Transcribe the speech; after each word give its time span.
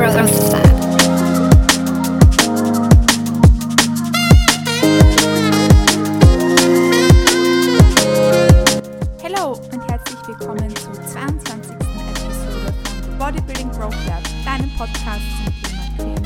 Hallo 0.00 0.22
und 9.70 9.90
herzlich 9.90 10.26
willkommen 10.26 10.74
zur 10.74 10.94
22. 10.94 11.72
Episode 11.72 12.72
von 13.04 13.18
Bodybuilding 13.18 13.70
Growth 13.72 13.94
Lab, 14.06 14.22
deinem 14.46 14.70
Podcast 14.78 15.20
zum 15.36 15.52
Thema 15.68 16.16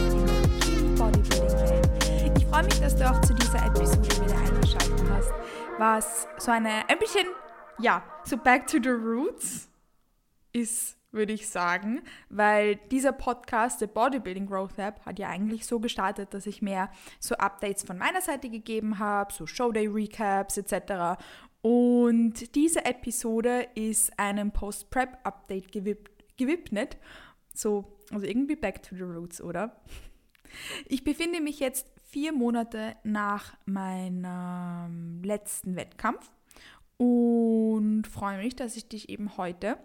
Bikini 0.00 0.96
Bodybuilding. 0.96 2.36
Ich 2.36 2.46
freue 2.46 2.64
mich, 2.64 2.80
dass 2.80 2.96
du 2.96 3.08
auch 3.08 3.20
zu 3.20 3.32
dieser 3.32 3.64
Episode 3.64 4.08
wieder 4.24 4.38
eingeschaltet 4.38 5.04
hast, 5.12 5.32
was 5.78 6.26
so 6.38 6.50
eine 6.50 6.82
ein 6.88 6.98
bisschen, 6.98 7.28
ja, 7.78 8.02
so 8.24 8.36
back 8.36 8.66
to 8.66 8.78
the 8.82 8.88
roots 8.90 9.68
ist 10.52 10.97
würde 11.10 11.32
ich 11.32 11.48
sagen, 11.48 12.02
weil 12.28 12.76
dieser 12.90 13.12
Podcast, 13.12 13.80
der 13.80 13.86
Bodybuilding 13.86 14.46
Growth 14.46 14.76
Lab, 14.76 15.04
hat 15.06 15.18
ja 15.18 15.28
eigentlich 15.28 15.66
so 15.66 15.80
gestartet, 15.80 16.34
dass 16.34 16.46
ich 16.46 16.60
mehr 16.62 16.90
so 17.18 17.34
Updates 17.36 17.82
von 17.82 17.98
meiner 17.98 18.20
Seite 18.20 18.50
gegeben 18.50 18.98
habe, 18.98 19.32
so 19.32 19.46
Showday 19.46 19.86
Recaps 19.86 20.58
etc. 20.58 21.20
Und 21.62 22.54
diese 22.54 22.84
Episode 22.84 23.68
ist 23.74 24.18
einem 24.18 24.52
Post-Prep-Update 24.52 25.72
gewidmet. 26.36 26.98
So, 27.54 27.98
also 28.10 28.26
irgendwie 28.26 28.56
back 28.56 28.82
to 28.82 28.94
the 28.94 29.02
roots, 29.02 29.40
oder? 29.40 29.80
Ich 30.86 31.04
befinde 31.04 31.40
mich 31.40 31.58
jetzt 31.58 31.86
vier 32.04 32.32
Monate 32.32 32.96
nach 33.02 33.56
meinem 33.66 35.22
letzten 35.22 35.76
Wettkampf 35.76 36.30
und 36.96 38.06
freue 38.06 38.38
mich, 38.38 38.56
dass 38.56 38.76
ich 38.76 38.88
dich 38.88 39.08
eben 39.08 39.36
heute 39.36 39.78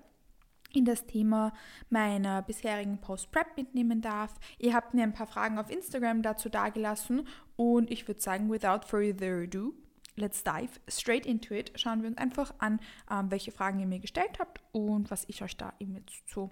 in 0.74 0.86
das 0.86 1.06
Thema 1.06 1.54
meiner 1.90 2.42
bisherigen 2.42 3.00
Post-Prep 3.00 3.56
mitnehmen 3.56 4.02
darf. 4.02 4.34
Ihr 4.60 4.74
habt 4.74 4.94
mir 4.94 5.04
ein 5.04 5.14
paar 5.14 5.28
Fragen 5.28 5.58
auf 5.58 5.70
Instagram 5.70 6.22
dazu 6.22 6.50
dagelassen 6.50 7.28
und 7.56 7.92
ich 7.92 8.08
würde 8.08 8.22
sagen, 8.22 8.52
without 8.52 8.86
further 8.88 9.44
ado, 9.44 9.74
let's 10.16 10.44
dive 10.44 10.72
straight 10.88 11.26
into 11.26 11.54
it. 11.54 11.72
Schauen 11.76 12.02
wir 12.02 12.10
uns 12.10 12.18
einfach 12.18 12.54
an, 12.60 12.80
ähm, 13.10 13.32
welche 13.32 13.52
Fragen 13.52 13.80
ihr 13.80 13.88
mir 13.88 14.00
gestellt 14.00 14.40
habt 14.40 14.62
und 14.72 15.10
was 15.12 15.26
ich 15.28 15.42
euch 15.44 15.58
da 15.58 15.74
eben 15.80 15.96
jetzt 15.96 16.30
so 16.30 16.52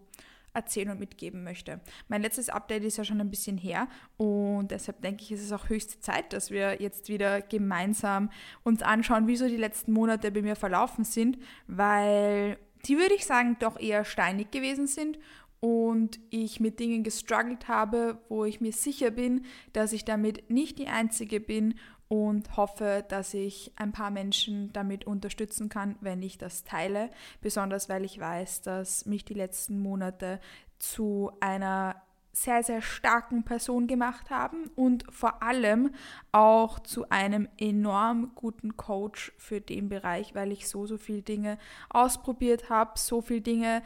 erzählen 0.54 0.90
und 0.90 1.00
mitgeben 1.00 1.44
möchte. 1.44 1.80
Mein 2.08 2.22
letztes 2.22 2.50
Update 2.50 2.84
ist 2.84 2.98
ja 2.98 3.06
schon 3.06 3.22
ein 3.22 3.30
bisschen 3.30 3.58
her 3.58 3.88
und 4.18 4.72
deshalb 4.72 5.02
denke 5.02 5.24
ich, 5.24 5.32
ist 5.32 5.44
es 5.44 5.52
auch 5.52 5.70
höchste 5.70 6.00
Zeit, 6.00 6.34
dass 6.34 6.52
wir 6.52 6.82
jetzt 6.82 7.08
wieder 7.08 7.42
gemeinsam 7.42 8.30
uns 8.64 8.82
anschauen, 8.82 9.28
wie 9.28 9.38
so 9.38 9.48
die 9.48 9.58
letzten 9.58 9.94
Monate 9.94 10.30
bei 10.32 10.42
mir 10.42 10.56
verlaufen 10.58 11.06
sind, 11.06 11.38
weil 11.68 12.58
die 12.86 12.98
würde 12.98 13.16
ich 13.16 13.26
sagen 13.26 13.58
doch 13.60 13.80
eher 13.80 14.06
steinig 14.06 14.52
gewesen 14.52 14.88
sind 14.88 15.20
und 15.60 16.20
ich 16.32 16.60
mit 16.60 16.80
Dingen 16.80 17.04
gestruggelt 17.04 17.68
habe, 17.68 18.20
wo 18.30 18.46
ich 18.46 18.62
mir 18.62 18.74
sicher 18.74 19.12
bin, 19.12 19.46
dass 19.74 19.94
ich 19.94 20.06
damit 20.06 20.50
nicht 20.50 20.80
die 20.80 20.88
Einzige 20.88 21.40
bin 21.40 21.76
und 22.08 22.58
hoffe, 22.58 23.06
dass 23.08 23.34
ich 23.34 23.72
ein 23.78 23.94
paar 23.94 24.12
Menschen 24.12 24.74
damit 24.74 25.06
unterstützen 25.06 25.70
kann, 25.70 25.96
wenn 26.02 26.22
ich 26.22 26.38
das 26.38 26.64
teile. 26.66 27.10
Besonders 27.40 27.88
weil 27.88 28.04
ich 28.04 28.20
weiß, 28.20 28.64
dass 28.64 29.06
mich 29.06 29.24
die 29.24 29.34
letzten 29.34 29.80
Monate 29.80 30.42
zu 30.78 31.32
einer 31.40 32.02
sehr, 32.34 32.64
sehr 32.64 32.82
starken 32.82 33.44
Person 33.44 33.88
gemacht 33.88 34.30
haben 34.30 34.70
und 34.76 35.06
vor 35.10 35.44
allem 35.44 35.92
auch 36.32 36.80
zu 36.80 37.10
einem 37.10 37.48
enorm 37.58 38.32
guten 38.36 38.78
Coach 38.78 39.34
für 39.38 39.60
den 39.60 39.90
Bereich, 39.90 40.34
weil 40.34 40.52
ich 40.52 40.68
so, 40.68 40.86
so 40.86 40.98
viele 40.98 41.22
Dinge 41.22 41.58
ausprobiert 41.90 42.70
habe, 42.70 42.92
so 42.96 43.22
viele 43.22 43.42
Dinge 43.42 43.84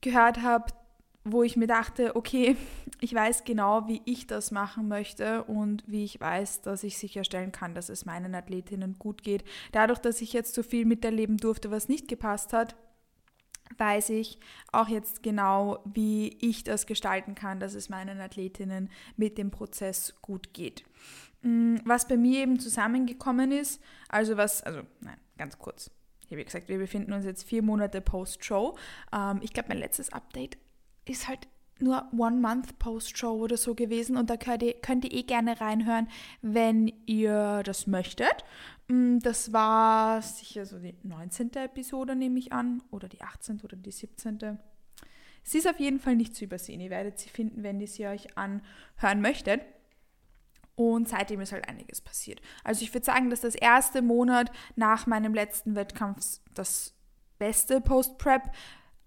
gehört 0.00 0.42
habe, 0.42 0.72
wo 1.24 1.42
ich 1.42 1.56
mir 1.56 1.66
dachte, 1.66 2.16
okay, 2.16 2.56
ich 3.00 3.14
weiß 3.14 3.44
genau, 3.44 3.86
wie 3.86 4.02
ich 4.04 4.26
das 4.26 4.50
machen 4.50 4.88
möchte 4.88 5.44
und 5.44 5.84
wie 5.86 6.04
ich 6.04 6.20
weiß, 6.20 6.62
dass 6.62 6.84
ich 6.84 6.98
sicherstellen 6.98 7.52
kann, 7.52 7.74
dass 7.74 7.88
es 7.88 8.06
meinen 8.06 8.34
Athletinnen 8.34 8.96
gut 8.98 9.22
geht. 9.22 9.44
Dadurch, 9.72 9.98
dass 9.98 10.20
ich 10.20 10.32
jetzt 10.32 10.54
so 10.54 10.62
viel 10.62 10.86
miterleben 10.86 11.36
durfte, 11.36 11.70
was 11.70 11.88
nicht 11.88 12.08
gepasst 12.08 12.52
hat, 12.52 12.76
weiß 13.76 14.10
ich 14.10 14.38
auch 14.72 14.88
jetzt 14.88 15.22
genau, 15.22 15.80
wie 15.84 16.36
ich 16.40 16.64
das 16.64 16.86
gestalten 16.86 17.34
kann, 17.34 17.60
dass 17.60 17.74
es 17.74 17.88
meinen 17.88 18.20
Athletinnen 18.20 18.90
mit 19.16 19.38
dem 19.38 19.50
Prozess 19.50 20.14
gut 20.22 20.54
geht. 20.54 20.84
Mm, 21.42 21.76
was 21.84 22.08
bei 22.08 22.16
mir 22.16 22.40
eben 22.42 22.58
zusammengekommen 22.58 23.52
ist, 23.52 23.80
also 24.08 24.36
was, 24.36 24.62
also 24.62 24.82
nein, 25.00 25.18
ganz 25.36 25.58
kurz. 25.58 25.90
Habe 26.30 26.44
gesagt, 26.44 26.68
wir 26.68 26.78
befinden 26.78 27.12
uns 27.12 27.24
jetzt 27.24 27.44
vier 27.44 27.62
Monate 27.62 28.00
post-Show. 28.00 28.76
Ähm, 29.12 29.40
ich 29.42 29.52
glaube, 29.52 29.70
mein 29.70 29.78
letztes 29.78 30.12
Update 30.12 30.58
ist 31.06 31.26
halt 31.26 31.48
nur 31.80 32.08
One 32.16 32.36
Month 32.40 32.78
Post-Show 32.78 33.32
oder 33.32 33.56
so 33.56 33.74
gewesen 33.74 34.16
und 34.16 34.30
da 34.30 34.36
könnt 34.36 34.62
ihr, 34.62 34.74
könnt 34.74 35.04
ihr 35.04 35.12
eh 35.12 35.22
gerne 35.22 35.60
reinhören, 35.60 36.08
wenn 36.42 36.92
ihr 37.06 37.62
das 37.64 37.86
möchtet. 37.86 38.44
Mm, 38.88 39.18
das 39.20 39.52
war 39.52 40.20
sicher 40.22 40.66
so 40.66 40.78
die 40.78 40.94
19. 41.02 41.52
Episode, 41.54 42.16
nehme 42.16 42.38
ich 42.38 42.52
an, 42.52 42.82
oder 42.90 43.08
die 43.08 43.22
18. 43.22 43.60
oder 43.62 43.76
die 43.76 43.90
17. 43.90 44.58
Sie 45.44 45.58
ist 45.58 45.68
auf 45.68 45.78
jeden 45.78 46.00
Fall 46.00 46.16
nicht 46.16 46.34
zu 46.34 46.44
übersehen. 46.44 46.80
Ihr 46.80 46.90
werdet 46.90 47.18
sie 47.18 47.28
finden, 47.28 47.62
wenn 47.62 47.80
ihr 47.80 47.88
sie 47.88 48.06
euch 48.06 48.36
anhören 48.36 49.20
möchtet. 49.20 49.62
Und 50.74 51.08
seitdem 51.08 51.40
ist 51.40 51.52
halt 51.52 51.68
einiges 51.68 52.00
passiert. 52.00 52.40
Also 52.62 52.84
ich 52.84 52.94
würde 52.94 53.04
sagen, 53.04 53.30
dass 53.30 53.40
das 53.40 53.54
erste 53.54 54.00
Monat 54.00 54.52
nach 54.76 55.06
meinem 55.06 55.34
letzten 55.34 55.74
Wettkampf 55.74 56.40
das 56.54 56.94
beste 57.38 57.80
Post-Prep 57.80 58.42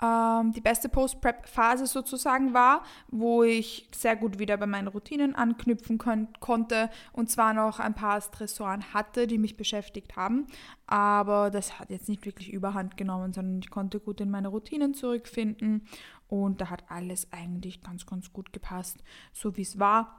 ähm, 0.01 0.51
die 0.53 0.61
beste 0.61 0.89
Post-Prep-Phase 0.89 1.85
sozusagen 1.85 2.53
war, 2.53 2.83
wo 3.09 3.43
ich 3.43 3.89
sehr 3.93 4.15
gut 4.15 4.39
wieder 4.39 4.57
bei 4.57 4.65
meinen 4.65 4.87
Routinen 4.87 5.35
anknüpfen 5.35 5.97
konnte 5.97 6.89
und 7.13 7.29
zwar 7.29 7.53
noch 7.53 7.79
ein 7.79 7.93
paar 7.93 8.19
Stressoren 8.21 8.93
hatte, 8.93 9.27
die 9.27 9.37
mich 9.37 9.57
beschäftigt 9.57 10.15
haben, 10.15 10.47
aber 10.87 11.51
das 11.51 11.79
hat 11.79 11.89
jetzt 11.89 12.09
nicht 12.09 12.25
wirklich 12.25 12.51
überhand 12.51 12.97
genommen, 12.97 13.33
sondern 13.33 13.59
ich 13.59 13.69
konnte 13.69 13.99
gut 13.99 14.21
in 14.21 14.31
meine 14.31 14.47
Routinen 14.47 14.93
zurückfinden 14.93 15.87
und 16.27 16.61
da 16.61 16.69
hat 16.69 16.83
alles 16.89 17.31
eigentlich 17.31 17.83
ganz, 17.83 18.05
ganz 18.05 18.33
gut 18.33 18.53
gepasst, 18.53 19.03
so 19.33 19.55
wie 19.57 19.61
es 19.61 19.79
war. 19.79 20.17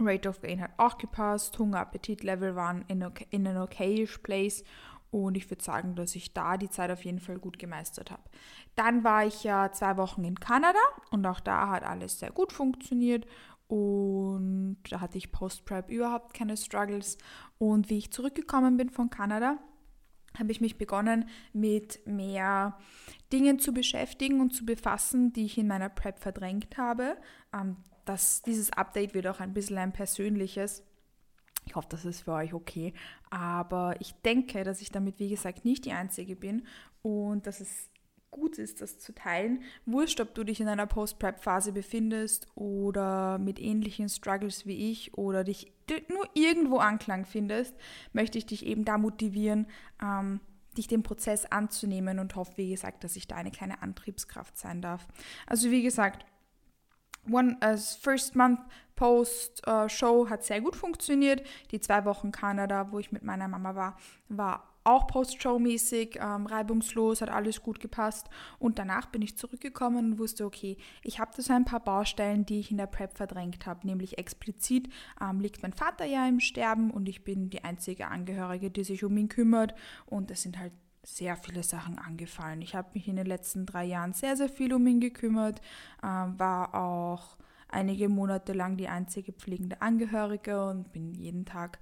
Rate 0.00 0.28
of 0.28 0.40
Gain 0.40 0.60
hat 0.60 0.72
auch 0.76 0.98
gepasst, 0.98 1.56
Hunger, 1.58 1.78
Appetit-Level 1.78 2.56
waren 2.56 2.84
in, 2.88 3.04
okay, 3.04 3.28
in 3.30 3.46
an 3.46 3.58
okayish 3.58 4.18
place 4.18 4.64
und 5.14 5.36
ich 5.36 5.48
würde 5.48 5.62
sagen, 5.62 5.94
dass 5.94 6.16
ich 6.16 6.34
da 6.34 6.56
die 6.56 6.68
Zeit 6.68 6.90
auf 6.90 7.04
jeden 7.04 7.20
Fall 7.20 7.38
gut 7.38 7.60
gemeistert 7.60 8.10
habe. 8.10 8.24
Dann 8.74 9.04
war 9.04 9.24
ich 9.24 9.44
ja 9.44 9.70
zwei 9.70 9.96
Wochen 9.96 10.24
in 10.24 10.40
Kanada 10.40 10.80
und 11.12 11.24
auch 11.24 11.38
da 11.38 11.70
hat 11.70 11.84
alles 11.84 12.18
sehr 12.18 12.32
gut 12.32 12.52
funktioniert. 12.52 13.24
Und 13.68 14.78
da 14.90 15.00
hatte 15.00 15.16
ich 15.16 15.30
Post-Prep 15.30 15.88
überhaupt 15.88 16.34
keine 16.34 16.56
Struggles. 16.56 17.16
Und 17.58 17.90
wie 17.90 17.98
ich 17.98 18.10
zurückgekommen 18.10 18.76
bin 18.76 18.90
von 18.90 19.08
Kanada, 19.08 19.58
habe 20.36 20.50
ich 20.50 20.60
mich 20.60 20.78
begonnen, 20.78 21.28
mit 21.52 22.04
mehr 22.08 22.76
Dingen 23.32 23.60
zu 23.60 23.72
beschäftigen 23.72 24.40
und 24.40 24.50
zu 24.50 24.66
befassen, 24.66 25.32
die 25.32 25.44
ich 25.44 25.58
in 25.58 25.68
meiner 25.68 25.90
Prep 25.90 26.18
verdrängt 26.18 26.76
habe. 26.76 27.16
Ähm, 27.54 27.76
das, 28.04 28.42
dieses 28.42 28.72
Update 28.72 29.14
wird 29.14 29.28
auch 29.28 29.38
ein 29.38 29.54
bisschen 29.54 29.78
ein 29.78 29.92
persönliches 29.92 30.82
ich 31.66 31.74
hoffe, 31.74 31.88
das 31.90 32.04
ist 32.04 32.22
für 32.22 32.32
euch 32.32 32.54
okay. 32.54 32.92
Aber 33.30 33.96
ich 34.00 34.14
denke, 34.22 34.64
dass 34.64 34.80
ich 34.80 34.90
damit, 34.90 35.18
wie 35.18 35.28
gesagt, 35.28 35.64
nicht 35.64 35.84
die 35.84 35.92
Einzige 35.92 36.36
bin 36.36 36.66
und 37.02 37.46
dass 37.46 37.60
es 37.60 37.90
gut 38.34 38.58
ist, 38.58 38.80
das 38.80 38.98
zu 38.98 39.14
teilen. 39.14 39.62
Wurscht, 39.86 40.20
ob 40.20 40.34
du 40.34 40.42
dich 40.42 40.60
in 40.60 40.66
einer 40.66 40.88
Post-Prep-Phase 40.88 41.72
befindest 41.72 42.48
oder 42.56 43.38
mit 43.38 43.60
ähnlichen 43.60 44.08
Struggles 44.08 44.66
wie 44.66 44.90
ich 44.90 45.16
oder 45.16 45.44
dich 45.44 45.72
nur 46.08 46.28
irgendwo 46.34 46.78
Anklang 46.78 47.26
findest, 47.26 47.76
möchte 48.12 48.38
ich 48.38 48.46
dich 48.46 48.66
eben 48.66 48.84
da 48.84 48.98
motivieren, 48.98 49.68
ähm, 50.02 50.40
dich 50.76 50.88
dem 50.88 51.04
Prozess 51.04 51.46
anzunehmen 51.46 52.18
und 52.18 52.34
hoffe, 52.34 52.54
wie 52.56 52.70
gesagt, 52.70 53.04
dass 53.04 53.14
ich 53.14 53.28
da 53.28 53.36
eine 53.36 53.52
kleine 53.52 53.82
Antriebskraft 53.82 54.58
sein 54.58 54.82
darf. 54.82 55.06
Also 55.46 55.70
wie 55.70 55.82
gesagt, 55.82 56.26
One 57.30 57.56
as 57.60 57.96
First 57.96 58.34
Month 58.36 58.60
Post 58.96 59.62
uh, 59.66 59.88
Show 59.88 60.28
hat 60.28 60.44
sehr 60.44 60.60
gut 60.60 60.76
funktioniert. 60.76 61.42
Die 61.70 61.80
zwei 61.80 62.04
Wochen 62.04 62.30
Kanada, 62.30 62.92
wo 62.92 62.98
ich 62.98 63.12
mit 63.12 63.24
meiner 63.24 63.48
Mama 63.48 63.74
war, 63.74 63.98
war 64.28 64.74
auch 64.84 65.06
Post-Show-mäßig, 65.06 66.18
ähm, 66.20 66.46
reibungslos, 66.46 67.22
hat 67.22 67.30
alles 67.30 67.62
gut 67.62 67.80
gepasst. 67.80 68.28
Und 68.58 68.78
danach 68.78 69.06
bin 69.06 69.22
ich 69.22 69.36
zurückgekommen 69.36 70.12
und 70.12 70.18
wusste, 70.18 70.44
okay, 70.44 70.76
ich 71.02 71.18
habe 71.18 71.32
da 71.34 71.42
so 71.42 71.54
ein 71.54 71.64
paar 71.64 71.80
Baustellen, 71.80 72.44
die 72.44 72.60
ich 72.60 72.70
in 72.70 72.76
der 72.76 72.86
Prep 72.86 73.16
verdrängt 73.16 73.66
habe. 73.66 73.86
Nämlich 73.86 74.18
explizit 74.18 74.90
ähm, 75.20 75.40
liegt 75.40 75.62
mein 75.62 75.72
Vater 75.72 76.04
ja 76.04 76.28
im 76.28 76.38
Sterben 76.38 76.90
und 76.90 77.08
ich 77.08 77.24
bin 77.24 77.48
die 77.48 77.64
einzige 77.64 78.08
Angehörige, 78.08 78.70
die 78.70 78.84
sich 78.84 79.04
um 79.04 79.16
ihn 79.16 79.28
kümmert. 79.28 79.74
Und 80.04 80.30
das 80.30 80.42
sind 80.42 80.58
halt 80.58 80.72
sehr 81.04 81.36
viele 81.36 81.62
Sachen 81.62 81.98
angefallen. 81.98 82.62
Ich 82.62 82.74
habe 82.74 82.88
mich 82.94 83.08
in 83.08 83.16
den 83.16 83.26
letzten 83.26 83.66
drei 83.66 83.84
Jahren 83.84 84.12
sehr, 84.12 84.36
sehr 84.36 84.48
viel 84.48 84.72
um 84.72 84.86
ihn 84.86 85.00
gekümmert, 85.00 85.60
äh, 86.02 86.06
war 86.06 86.74
auch 86.74 87.36
einige 87.68 88.08
Monate 88.08 88.52
lang 88.52 88.76
die 88.76 88.88
einzige 88.88 89.32
pflegende 89.32 89.82
Angehörige 89.82 90.66
und 90.66 90.92
bin 90.92 91.12
jeden 91.14 91.44
Tag 91.44 91.78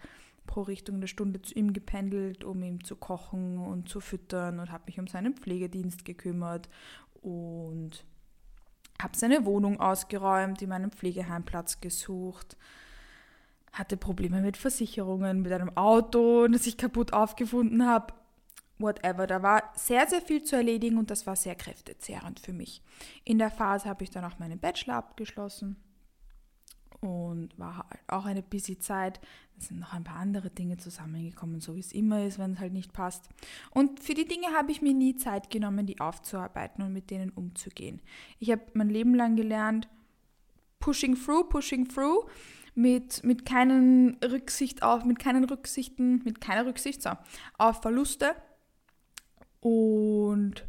pro 0.46 0.62
Richtung 0.62 0.96
eine 0.96 1.08
Stunde 1.08 1.40
zu 1.42 1.54
ihm 1.54 1.72
gependelt, 1.72 2.44
um 2.44 2.62
ihm 2.62 2.82
zu 2.82 2.96
kochen 2.96 3.58
und 3.58 3.88
zu 3.88 4.00
füttern 4.00 4.58
und 4.58 4.72
habe 4.72 4.84
mich 4.86 4.98
um 4.98 5.06
seinen 5.06 5.34
Pflegedienst 5.34 6.04
gekümmert 6.04 6.68
und 7.20 8.04
habe 9.00 9.16
seine 9.16 9.44
Wohnung 9.44 9.80
ausgeräumt, 9.80 10.62
ihm 10.62 10.72
einen 10.72 10.90
Pflegeheimplatz 10.90 11.80
gesucht, 11.80 12.56
hatte 13.72 13.96
Probleme 13.96 14.42
mit 14.42 14.56
Versicherungen, 14.56 15.42
mit 15.42 15.52
einem 15.52 15.76
Auto, 15.76 16.46
das 16.48 16.66
ich 16.66 16.76
kaputt 16.76 17.12
aufgefunden 17.12 17.86
habe. 17.86 18.14
Whatever. 18.82 19.26
Da 19.26 19.42
war 19.42 19.72
sehr, 19.74 20.06
sehr 20.06 20.20
viel 20.20 20.42
zu 20.42 20.56
erledigen 20.56 20.98
und 20.98 21.10
das 21.10 21.26
war 21.26 21.36
sehr 21.36 21.54
kräftezehrend 21.54 22.40
für 22.40 22.52
mich. 22.52 22.82
In 23.24 23.38
der 23.38 23.50
Phase 23.50 23.88
habe 23.88 24.04
ich 24.04 24.10
dann 24.10 24.24
auch 24.24 24.38
meinen 24.38 24.58
Bachelor 24.58 24.96
abgeschlossen 24.96 25.76
und 27.00 27.58
war 27.58 27.78
halt 27.78 28.00
auch 28.06 28.24
eine 28.24 28.42
busy 28.42 28.78
Zeit. 28.78 29.20
Es 29.58 29.68
sind 29.68 29.80
noch 29.80 29.92
ein 29.92 30.04
paar 30.04 30.16
andere 30.16 30.50
Dinge 30.50 30.76
zusammengekommen, 30.76 31.60
so 31.60 31.74
wie 31.74 31.80
es 31.80 31.92
immer 31.92 32.24
ist, 32.24 32.38
wenn 32.38 32.52
es 32.52 32.60
halt 32.60 32.72
nicht 32.72 32.92
passt. 32.92 33.28
Und 33.70 34.00
für 34.00 34.14
die 34.14 34.26
Dinge 34.26 34.48
habe 34.56 34.72
ich 34.72 34.82
mir 34.82 34.94
nie 34.94 35.16
Zeit 35.16 35.50
genommen, 35.50 35.86
die 35.86 36.00
aufzuarbeiten 36.00 36.84
und 36.84 36.92
mit 36.92 37.10
denen 37.10 37.30
umzugehen. 37.30 38.00
Ich 38.38 38.50
habe 38.50 38.62
mein 38.74 38.88
Leben 38.88 39.14
lang 39.14 39.36
gelernt, 39.36 39.88
pushing 40.78 41.16
through, 41.16 41.48
pushing 41.48 41.88
through, 41.88 42.28
mit, 42.74 43.22
mit 43.24 43.44
keinen 43.44 44.16
Rücksicht 44.22 44.82
auf, 44.82 45.04
mit 45.04 45.18
keinen 45.18 45.44
Rücksichten, 45.44 46.22
mit 46.24 46.40
keiner 46.40 46.66
Rücksicht 46.66 47.02
so, 47.02 47.10
auf 47.58 47.82
Verluste. 47.82 48.34
Und 49.62 50.66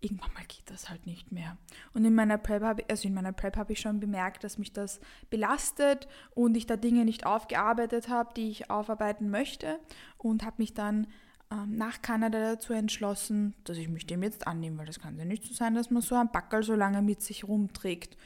irgendwann 0.00 0.32
mal 0.34 0.44
geht 0.48 0.68
das 0.68 0.90
halt 0.90 1.06
nicht 1.06 1.30
mehr. 1.32 1.56
Und 1.94 2.04
in 2.04 2.14
meiner 2.14 2.36
Prep 2.36 2.62
habe 2.62 2.84
also 2.90 3.06
in 3.06 3.14
meiner 3.14 3.32
Prep 3.32 3.56
habe 3.56 3.72
ich 3.72 3.80
schon 3.80 4.00
bemerkt, 4.00 4.42
dass 4.42 4.58
mich 4.58 4.72
das 4.72 5.00
belastet 5.30 6.08
und 6.34 6.56
ich 6.56 6.66
da 6.66 6.76
Dinge 6.76 7.04
nicht 7.04 7.24
aufgearbeitet 7.24 8.08
habe, 8.08 8.34
die 8.34 8.50
ich 8.50 8.68
aufarbeiten 8.68 9.30
möchte 9.30 9.78
und 10.18 10.44
habe 10.44 10.56
mich 10.58 10.74
dann 10.74 11.06
ähm, 11.52 11.76
nach 11.76 12.02
Kanada 12.02 12.40
dazu 12.40 12.72
entschlossen, 12.72 13.54
dass 13.62 13.78
ich 13.78 13.88
mich 13.88 14.06
dem 14.06 14.24
jetzt 14.24 14.46
annehme, 14.46 14.78
weil 14.78 14.86
das 14.86 14.98
kann 14.98 15.16
ja 15.18 15.24
nicht 15.24 15.44
so 15.44 15.54
sein, 15.54 15.74
dass 15.74 15.90
man 15.90 16.02
so 16.02 16.16
einen 16.16 16.32
Backel 16.32 16.64
so 16.64 16.74
lange 16.74 17.00
mit 17.00 17.22
sich 17.22 17.44
rumträgt. 17.44 18.16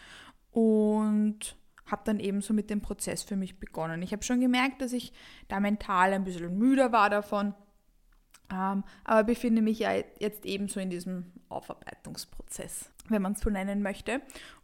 Und 0.50 1.56
habe 1.84 2.02
dann 2.04 2.18
eben 2.18 2.40
so 2.40 2.52
mit 2.52 2.70
dem 2.70 2.80
Prozess 2.80 3.22
für 3.22 3.36
mich 3.36 3.60
begonnen. 3.60 4.02
Ich 4.02 4.12
habe 4.12 4.22
schon 4.24 4.40
gemerkt, 4.40 4.80
dass 4.80 4.92
ich 4.92 5.12
da 5.48 5.60
mental 5.60 6.12
ein 6.12 6.24
bisschen 6.24 6.56
müder 6.58 6.92
war 6.92 7.10
davon 7.10 7.54
aber 8.48 9.24
befinde 9.24 9.62
mich 9.62 9.80
ja 9.80 9.90
jetzt 10.18 10.44
ebenso 10.44 10.80
in 10.80 10.90
diesem 10.90 11.32
Aufarbeitungsprozess, 11.48 12.90
wenn 13.08 13.22
man 13.22 13.32
es 13.32 13.40
so 13.40 13.50
nennen 13.50 13.82
möchte. 13.82 14.20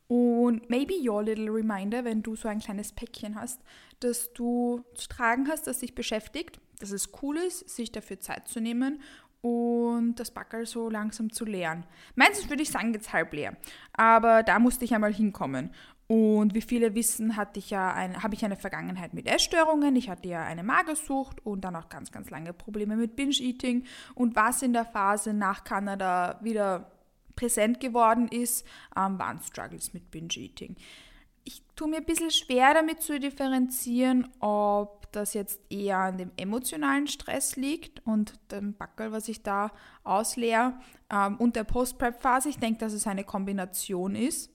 Und 0.08 0.68
maybe 0.68 0.94
your 1.02 1.22
little 1.22 1.50
reminder, 1.50 2.04
wenn 2.04 2.22
du 2.22 2.36
so 2.36 2.48
ein 2.48 2.58
kleines 2.58 2.92
Päckchen 2.92 3.34
hast, 3.34 3.60
das 4.00 4.32
du 4.34 4.84
zu 4.94 5.08
tragen 5.08 5.48
hast, 5.48 5.66
das 5.66 5.78
dich 5.78 5.94
beschäftigt, 5.94 6.60
dass 6.80 6.90
es 6.90 7.10
cool 7.22 7.38
ist, 7.38 7.68
sich 7.70 7.92
dafür 7.92 8.20
Zeit 8.20 8.48
zu 8.48 8.60
nehmen 8.60 9.00
und 9.40 10.16
das 10.16 10.30
Backel 10.30 10.66
so 10.66 10.88
langsam 10.88 11.32
zu 11.32 11.44
leeren. 11.44 11.84
Meistens 12.14 12.48
würde 12.48 12.62
ich 12.62 12.70
sagen, 12.70 12.94
jetzt 12.94 13.12
halb 13.12 13.32
leer. 13.32 13.56
Aber 13.92 14.42
da 14.42 14.58
musste 14.58 14.84
ich 14.84 14.94
einmal 14.94 15.12
hinkommen. 15.12 15.70
Und 16.08 16.54
wie 16.54 16.60
viele 16.60 16.94
wissen, 16.94 17.36
hatte 17.36 17.58
ich 17.58 17.70
ja 17.70 17.92
ein, 17.92 18.22
habe 18.22 18.34
ich 18.34 18.44
eine 18.44 18.56
Vergangenheit 18.56 19.14
mit 19.14 19.26
Essstörungen. 19.26 19.96
Ich 19.96 20.10
hatte 20.10 20.28
ja 20.28 20.42
eine 20.42 20.62
Magersucht 20.62 21.44
und 21.46 21.62
dann 21.62 21.76
auch 21.76 21.88
ganz, 21.88 22.12
ganz 22.12 22.28
lange 22.30 22.52
Probleme 22.52 22.96
mit 22.96 23.16
Binge-Eating. 23.16 23.84
Und 24.14 24.36
was 24.36 24.62
in 24.62 24.72
der 24.72 24.84
Phase 24.84 25.32
nach 25.32 25.64
Kanada 25.64 26.38
wieder 26.42 26.90
präsent 27.34 27.80
geworden 27.80 28.28
ist, 28.28 28.66
ähm, 28.96 29.18
waren 29.18 29.40
Struggles 29.40 29.94
mit 29.94 30.10
Binge-Eating. 30.10 30.76
Ich 31.44 31.62
tue 31.76 31.88
mir 31.88 31.96
ein 31.96 32.04
bisschen 32.04 32.30
schwer 32.30 32.74
damit 32.74 33.00
zu 33.00 33.18
differenzieren, 33.18 34.28
ob 34.40 35.10
das 35.12 35.34
jetzt 35.34 35.60
eher 35.70 35.98
an 35.98 36.18
dem 36.18 36.30
emotionalen 36.36 37.06
Stress 37.06 37.56
liegt 37.56 38.04
und 38.06 38.34
dem 38.50 38.74
Backel, 38.74 39.12
was 39.12 39.28
ich 39.28 39.42
da 39.42 39.72
ausleere, 40.04 40.74
ähm, 41.10 41.36
und 41.38 41.56
der 41.56 41.64
Post-Prep-Phase. 41.64 42.48
Ich 42.48 42.58
denke, 42.58 42.80
dass 42.80 42.92
es 42.92 43.06
eine 43.06 43.24
Kombination 43.24 44.14
ist 44.14 44.52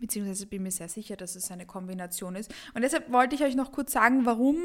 beziehungsweise 0.00 0.46
bin 0.46 0.62
mir 0.62 0.70
sehr 0.70 0.88
sicher, 0.88 1.16
dass 1.16 1.36
es 1.36 1.50
eine 1.50 1.66
Kombination 1.66 2.36
ist. 2.36 2.52
Und 2.74 2.82
deshalb 2.82 3.10
wollte 3.12 3.34
ich 3.34 3.42
euch 3.42 3.56
noch 3.56 3.72
kurz 3.72 3.92
sagen, 3.92 4.26
warum 4.26 4.56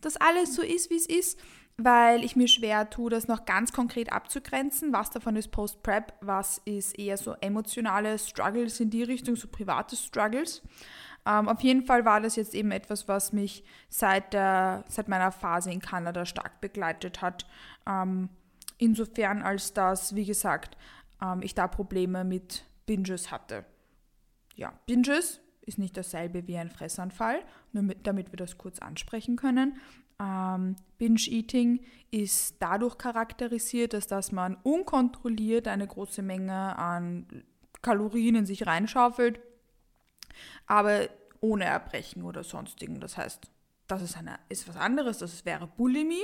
das 0.00 0.16
alles 0.16 0.54
so 0.54 0.62
ist, 0.62 0.90
wie 0.90 0.96
es 0.96 1.06
ist, 1.06 1.38
weil 1.76 2.24
ich 2.24 2.36
mir 2.36 2.48
schwer 2.48 2.90
tue, 2.90 3.10
das 3.10 3.28
noch 3.28 3.44
ganz 3.44 3.72
konkret 3.72 4.12
abzugrenzen. 4.12 4.92
Was 4.92 5.10
davon 5.10 5.36
ist 5.36 5.48
Post-Prep, 5.48 6.12
was 6.20 6.60
ist 6.64 6.98
eher 6.98 7.16
so 7.16 7.34
emotionale 7.40 8.18
Struggles 8.18 8.80
in 8.80 8.90
die 8.90 9.02
Richtung, 9.04 9.36
so 9.36 9.48
private 9.48 9.96
Struggles. 9.96 10.62
Ähm, 11.26 11.48
auf 11.48 11.60
jeden 11.60 11.84
Fall 11.84 12.04
war 12.04 12.20
das 12.20 12.36
jetzt 12.36 12.54
eben 12.54 12.72
etwas, 12.72 13.06
was 13.06 13.32
mich 13.32 13.64
seit, 13.88 14.32
der, 14.32 14.84
seit 14.88 15.08
meiner 15.08 15.30
Phase 15.30 15.70
in 15.70 15.80
Kanada 15.80 16.26
stark 16.26 16.60
begleitet 16.60 17.22
hat. 17.22 17.46
Ähm, 17.86 18.28
insofern 18.78 19.42
als 19.42 19.72
dass, 19.72 20.14
wie 20.14 20.24
gesagt, 20.24 20.76
ähm, 21.22 21.42
ich 21.42 21.54
da 21.54 21.68
Probleme 21.68 22.24
mit 22.24 22.64
Binges 22.86 23.30
hatte 23.30 23.64
ja, 24.58 24.72
Binges 24.86 25.40
ist 25.62 25.78
nicht 25.78 25.96
dasselbe 25.96 26.46
wie 26.48 26.58
ein 26.58 26.70
Fressanfall, 26.70 27.40
nur 27.72 27.84
mit, 27.84 28.06
damit 28.06 28.32
wir 28.32 28.36
das 28.36 28.58
kurz 28.58 28.80
ansprechen 28.80 29.36
können. 29.36 29.78
Ähm, 30.20 30.74
Binge-Eating 30.98 31.80
ist 32.10 32.56
dadurch 32.58 32.98
charakterisiert, 32.98 33.92
dass, 33.92 34.08
dass 34.08 34.32
man 34.32 34.56
unkontrolliert 34.64 35.68
eine 35.68 35.86
große 35.86 36.22
Menge 36.22 36.76
an 36.76 37.44
Kalorien 37.82 38.34
in 38.34 38.46
sich 38.46 38.66
reinschaufelt, 38.66 39.40
aber 40.66 41.08
ohne 41.40 41.66
Erbrechen 41.66 42.24
oder 42.24 42.42
sonstigen. 42.42 42.98
Das 42.98 43.16
heißt, 43.16 43.48
das 43.86 44.02
ist, 44.02 44.16
eine, 44.16 44.40
ist 44.48 44.68
was 44.68 44.76
anderes, 44.76 45.18
das 45.18 45.44
wäre 45.44 45.68
Bulimie 45.68 46.16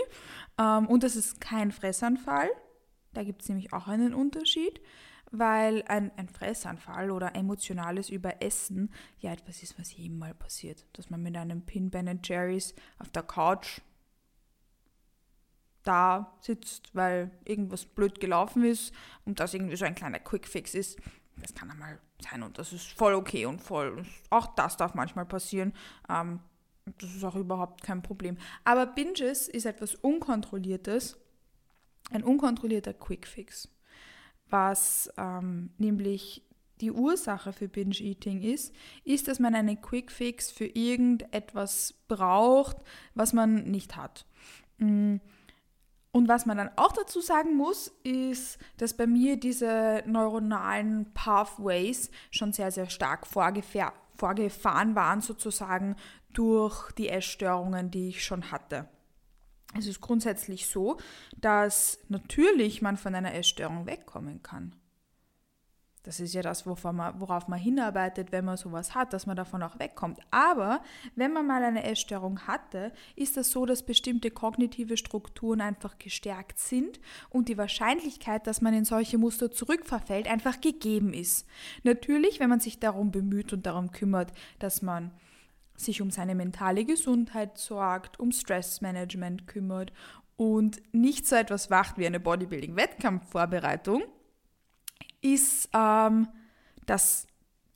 ähm, 0.59 0.87
und 0.87 1.05
das 1.05 1.15
ist 1.15 1.41
kein 1.41 1.71
Fressanfall. 1.71 2.51
Da 3.13 3.23
gibt 3.23 3.43
es 3.43 3.49
nämlich 3.49 3.73
auch 3.73 3.87
einen 3.87 4.13
Unterschied 4.13 4.81
weil 5.39 5.83
ein, 5.89 6.11
ein 6.17 6.29
Fressanfall 6.29 7.11
oder 7.11 7.35
emotionales 7.35 8.11
Überessen 8.11 8.93
ja 9.19 9.33
etwas 9.33 9.63
ist, 9.63 9.79
was 9.79 9.95
jedem 9.97 10.19
mal 10.19 10.35
passiert. 10.35 10.87
Dass 10.93 11.11
man 11.11 11.23
mit 11.23 11.37
einem 11.37 11.63
Pin 11.63 11.91
Ben 11.91 12.21
Jerry's 12.23 12.75
auf 12.99 13.11
der 13.11 13.23
Couch 13.23 13.81
da 15.83 16.35
sitzt, 16.41 16.95
weil 16.95 17.31
irgendwas 17.45 17.85
blöd 17.85 18.21
gelaufen 18.21 18.65
ist 18.65 18.95
und 19.25 19.41
das 19.41 19.55
irgendwie 19.55 19.77
so 19.77 19.85
ein 19.85 19.95
kleiner 19.95 20.19
Quickfix 20.19 20.75
ist. 20.75 20.99
Das 21.37 21.55
kann 21.55 21.71
einmal 21.71 21.99
sein 22.21 22.43
und 22.43 22.59
das 22.59 22.73
ist 22.73 22.93
voll 22.93 23.15
okay 23.15 23.47
und 23.47 23.61
voll. 23.61 24.05
Auch 24.31 24.55
das 24.55 24.77
darf 24.77 24.95
manchmal 24.95 25.27
passieren. 25.27 25.75
Ähm, 26.09 26.41
das 26.99 27.15
ist 27.15 27.25
auch 27.25 27.35
überhaupt 27.35 27.83
kein 27.83 28.03
Problem. 28.03 28.37
Aber 28.65 28.87
Binges 28.87 29.49
ist 29.49 29.67
etwas 29.67 29.95
Unkontrolliertes, 29.95 31.19
ein 32.11 32.23
unkontrollierter 32.23 32.95
Quickfix 32.95 33.69
was 34.55 35.11
ähm, 35.17 35.71
nämlich 35.79 36.45
die 36.81 36.93
Ursache 36.93 37.53
für 37.53 37.67
Binge-Eating 37.67 38.41
ist, 38.41 38.73
ist, 39.03 39.27
dass 39.27 39.41
man 39.41 39.57
einen 39.57 39.83
Quick-Fix 39.83 40.53
für 40.53 40.67
irgendetwas 40.67 41.95
braucht, 42.07 42.77
was 43.15 43.33
man 43.33 43.65
nicht 43.65 43.97
hat. 43.97 44.27
Mm. 44.79 45.17
Und 46.13 46.29
was 46.29 46.47
man 46.47 46.57
dann 46.57 46.71
auch 46.77 46.93
dazu 46.93 47.21
sagen 47.21 47.57
muss, 47.57 47.89
ist, 48.05 48.59
dass 48.77 48.95
bei 48.97 49.09
mir 49.09 49.37
diese 49.37 50.05
neuronalen 50.07 51.13
Pathways 51.15 52.13
schon 52.31 52.53
sehr, 52.53 52.71
sehr 52.71 52.89
stark 52.89 53.27
vorgefahren 53.27 54.95
waren, 54.95 55.21
sozusagen 55.21 55.97
durch 56.33 56.93
die 56.93 57.09
Essstörungen, 57.09 57.91
die 57.91 58.11
ich 58.11 58.25
schon 58.25 58.53
hatte. 58.53 58.89
Es 59.77 59.87
ist 59.87 60.01
grundsätzlich 60.01 60.67
so, 60.67 60.99
dass 61.37 61.99
natürlich 62.09 62.83
man 62.83 62.97
von 62.97 63.15
einer 63.15 63.35
Essstörung 63.35 63.87
wegkommen 63.87 64.43
kann. 64.43 64.75
Das 66.05 66.21
ist 66.21 66.35
ja 66.35 66.43
das, 66.43 66.67
worauf 66.67 67.49
man 67.49 67.59
hinarbeitet, 67.59 68.31
wenn 68.31 68.45
man 68.45 68.59
sowas 68.59 68.95
hat, 68.95 69.15
dass 69.15 69.25
man 69.25 69.37
davon 69.37 69.63
auch 69.63 69.79
wegkommt. 69.79 70.21
Aber 70.31 70.83
wenn 71.17 71.33
man 71.33 71.47
mal 71.47 71.65
eine 71.65 71.83
Essstörung 71.85 72.41
hatte, 72.47 72.93
ist 73.17 73.39
das 73.39 73.51
so, 73.51 73.65
dass 73.65 73.87
bestimmte 73.87 74.31
kognitive 74.31 74.99
Strukturen 74.99 75.63
einfach 75.63 75.99
gestärkt 75.99 76.59
sind 76.59 77.01
und 77.31 77.49
die 77.49 77.57
Wahrscheinlichkeit, 77.57 78.47
dass 78.47 78.61
man 78.61 78.75
in 78.75 78.85
solche 78.85 79.17
Muster 79.17 79.51
zurückverfällt, 79.51 80.29
einfach 80.29 80.61
gegeben 80.61 81.15
ist. 81.15 81.47
Natürlich, 81.85 82.39
wenn 82.39 82.51
man 82.51 82.61
sich 82.61 82.79
darum 82.79 83.11
bemüht 83.11 83.55
und 83.55 83.65
darum 83.65 83.91
kümmert, 83.91 84.31
dass 84.59 84.83
man 84.83 85.11
sich 85.77 86.01
um 86.01 86.11
seine 86.11 86.35
mentale 86.35 86.85
Gesundheit 86.85 87.59
sorgt, 87.59 88.19
um 88.21 88.33
Stressmanagement 88.33 89.47
kümmert 89.47 89.93
und 90.37 90.83
nicht 90.93 91.27
so 91.27 91.37
etwas 91.37 91.71
macht 91.71 91.99
wie 91.99 92.07
eine 92.07 92.21
Bodybuilding-Wettkampfvorbereitung, 92.21 94.03
ist 95.21 95.69
ähm, 95.73 96.29
das 96.87 97.27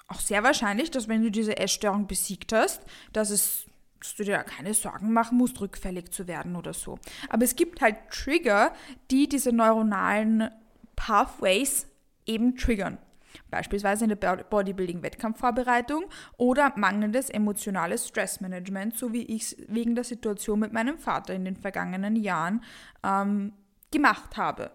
auch 0.08 0.20
sehr 0.20 0.42
wahrscheinlich, 0.42 0.90
dass 0.90 1.08
wenn 1.08 1.22
du 1.22 1.30
diese 1.30 1.58
Essstörung 1.58 2.06
besiegt 2.06 2.52
hast, 2.52 2.82
dass 3.12 3.30
es 3.30 3.64
dass 4.00 4.14
du 4.14 4.22
dir 4.22 4.38
keine 4.44 4.74
Sorgen 4.74 5.12
machen 5.12 5.38
musst, 5.38 5.60
rückfällig 5.60 6.12
zu 6.12 6.28
werden 6.28 6.54
oder 6.54 6.72
so. 6.72 7.00
Aber 7.28 7.44
es 7.44 7.56
gibt 7.56 7.80
halt 7.80 7.96
Trigger, 8.12 8.72
die 9.10 9.28
diese 9.28 9.50
neuronalen 9.50 10.50
Pathways 10.94 11.88
eben 12.24 12.56
triggern 12.56 12.98
beispielsweise 13.50 14.04
in 14.04 14.10
der 14.10 14.16
Bodybuilding-Wettkampfvorbereitung 14.16 16.04
oder 16.36 16.72
mangelndes 16.76 17.30
emotionales 17.30 18.08
Stressmanagement, 18.08 18.96
so 18.96 19.12
wie 19.12 19.22
ich 19.22 19.42
es 19.42 19.56
wegen 19.68 19.94
der 19.94 20.04
Situation 20.04 20.58
mit 20.60 20.72
meinem 20.72 20.98
Vater 20.98 21.34
in 21.34 21.44
den 21.44 21.56
vergangenen 21.56 22.16
Jahren 22.16 22.62
ähm, 23.04 23.52
gemacht 23.90 24.36
habe. 24.36 24.70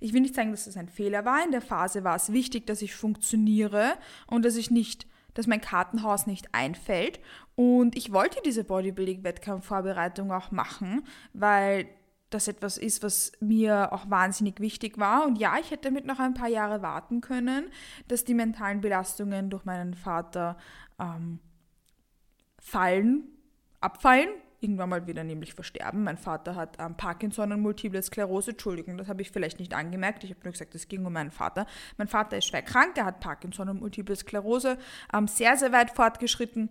ich 0.00 0.12
will 0.12 0.22
nicht 0.22 0.34
sagen, 0.34 0.50
dass 0.50 0.64
das 0.64 0.76
ein 0.76 0.88
Fehler 0.88 1.24
war. 1.24 1.44
In 1.44 1.52
der 1.52 1.60
Phase 1.60 2.04
war 2.04 2.16
es 2.16 2.32
wichtig, 2.32 2.66
dass 2.66 2.82
ich 2.82 2.94
funktioniere 2.94 3.92
und 4.26 4.44
dass 4.44 4.56
ich 4.56 4.70
nicht, 4.70 5.06
dass 5.34 5.46
mein 5.46 5.60
Kartenhaus 5.60 6.26
nicht 6.26 6.54
einfällt. 6.54 7.20
Und 7.54 7.96
ich 7.96 8.12
wollte 8.12 8.40
diese 8.44 8.64
Bodybuilding-Wettkampfvorbereitung 8.64 10.32
auch 10.32 10.50
machen, 10.50 11.02
weil 11.32 11.86
das 12.30 12.48
etwas 12.48 12.78
ist, 12.78 13.02
was 13.02 13.32
mir 13.40 13.92
auch 13.92 14.08
wahnsinnig 14.08 14.60
wichtig 14.60 14.98
war. 14.98 15.26
Und 15.26 15.38
ja, 15.38 15.56
ich 15.60 15.70
hätte 15.70 15.88
damit 15.88 16.06
noch 16.06 16.18
ein 16.18 16.34
paar 16.34 16.48
Jahre 16.48 16.80
warten 16.80 17.20
können, 17.20 17.70
dass 18.08 18.24
die 18.24 18.34
mentalen 18.34 18.80
Belastungen 18.80 19.50
durch 19.50 19.64
meinen 19.64 19.94
Vater 19.94 20.56
ähm, 20.98 21.40
fallen, 22.58 23.24
abfallen, 23.80 24.28
irgendwann 24.60 24.90
mal 24.90 25.06
wieder 25.06 25.24
nämlich 25.24 25.54
versterben. 25.54 26.04
Mein 26.04 26.18
Vater 26.18 26.54
hat 26.54 26.76
ähm, 26.78 26.96
Parkinson 26.96 27.52
und 27.52 27.60
Multiple 27.60 28.02
Sklerose. 28.02 28.52
Entschuldigung, 28.52 28.98
das 28.98 29.08
habe 29.08 29.22
ich 29.22 29.30
vielleicht 29.30 29.58
nicht 29.58 29.74
angemerkt. 29.74 30.22
Ich 30.22 30.30
habe 30.30 30.40
nur 30.44 30.52
gesagt, 30.52 30.74
es 30.74 30.86
ging 30.86 31.04
um 31.04 31.12
meinen 31.12 31.30
Vater. 31.30 31.66
Mein 31.96 32.08
Vater 32.08 32.36
ist 32.38 32.46
schwer 32.46 32.62
krank, 32.62 32.96
er 32.96 33.06
hat 33.06 33.20
Parkinson 33.20 33.68
und 33.68 33.80
Multiple 33.80 34.14
Sklerose, 34.14 34.78
ähm, 35.12 35.26
sehr, 35.26 35.56
sehr 35.56 35.72
weit 35.72 35.90
fortgeschritten 35.90 36.68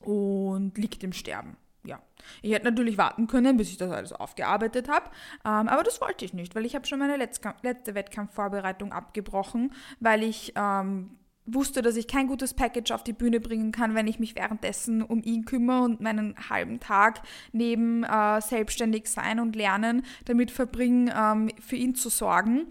und 0.00 0.76
liegt 0.76 1.04
im 1.04 1.12
Sterben. 1.12 1.56
Ja, 1.84 2.00
ich 2.42 2.52
hätte 2.52 2.66
natürlich 2.66 2.96
warten 2.96 3.26
können, 3.26 3.56
bis 3.56 3.68
ich 3.70 3.76
das 3.76 3.90
alles 3.90 4.12
aufgearbeitet 4.12 4.88
habe, 4.88 5.10
ähm, 5.44 5.68
aber 5.68 5.82
das 5.82 6.00
wollte 6.00 6.24
ich 6.24 6.32
nicht, 6.32 6.54
weil 6.54 6.64
ich 6.64 6.76
habe 6.76 6.86
schon 6.86 7.00
meine 7.00 7.16
letzte, 7.16 7.54
letzte 7.62 7.96
Wettkampfvorbereitung 7.96 8.92
abgebrochen, 8.92 9.72
weil 9.98 10.22
ich 10.22 10.52
ähm, 10.54 11.18
wusste, 11.44 11.82
dass 11.82 11.96
ich 11.96 12.06
kein 12.06 12.28
gutes 12.28 12.54
Package 12.54 12.92
auf 12.92 13.02
die 13.02 13.12
Bühne 13.12 13.40
bringen 13.40 13.72
kann, 13.72 13.94
wenn 13.94 14.06
ich 14.06 14.20
mich 14.20 14.36
währenddessen 14.36 15.02
um 15.02 15.22
ihn 15.22 15.44
kümmere 15.44 15.82
und 15.82 16.00
meinen 16.00 16.36
halben 16.48 16.78
Tag 16.78 17.22
neben 17.52 18.04
äh, 18.04 18.40
selbstständig 18.40 19.08
sein 19.08 19.40
und 19.40 19.56
lernen 19.56 20.04
damit 20.24 20.50
verbringe, 20.50 21.12
ähm, 21.16 21.50
für 21.60 21.76
ihn 21.76 21.94
zu 21.94 22.08
sorgen. 22.08 22.68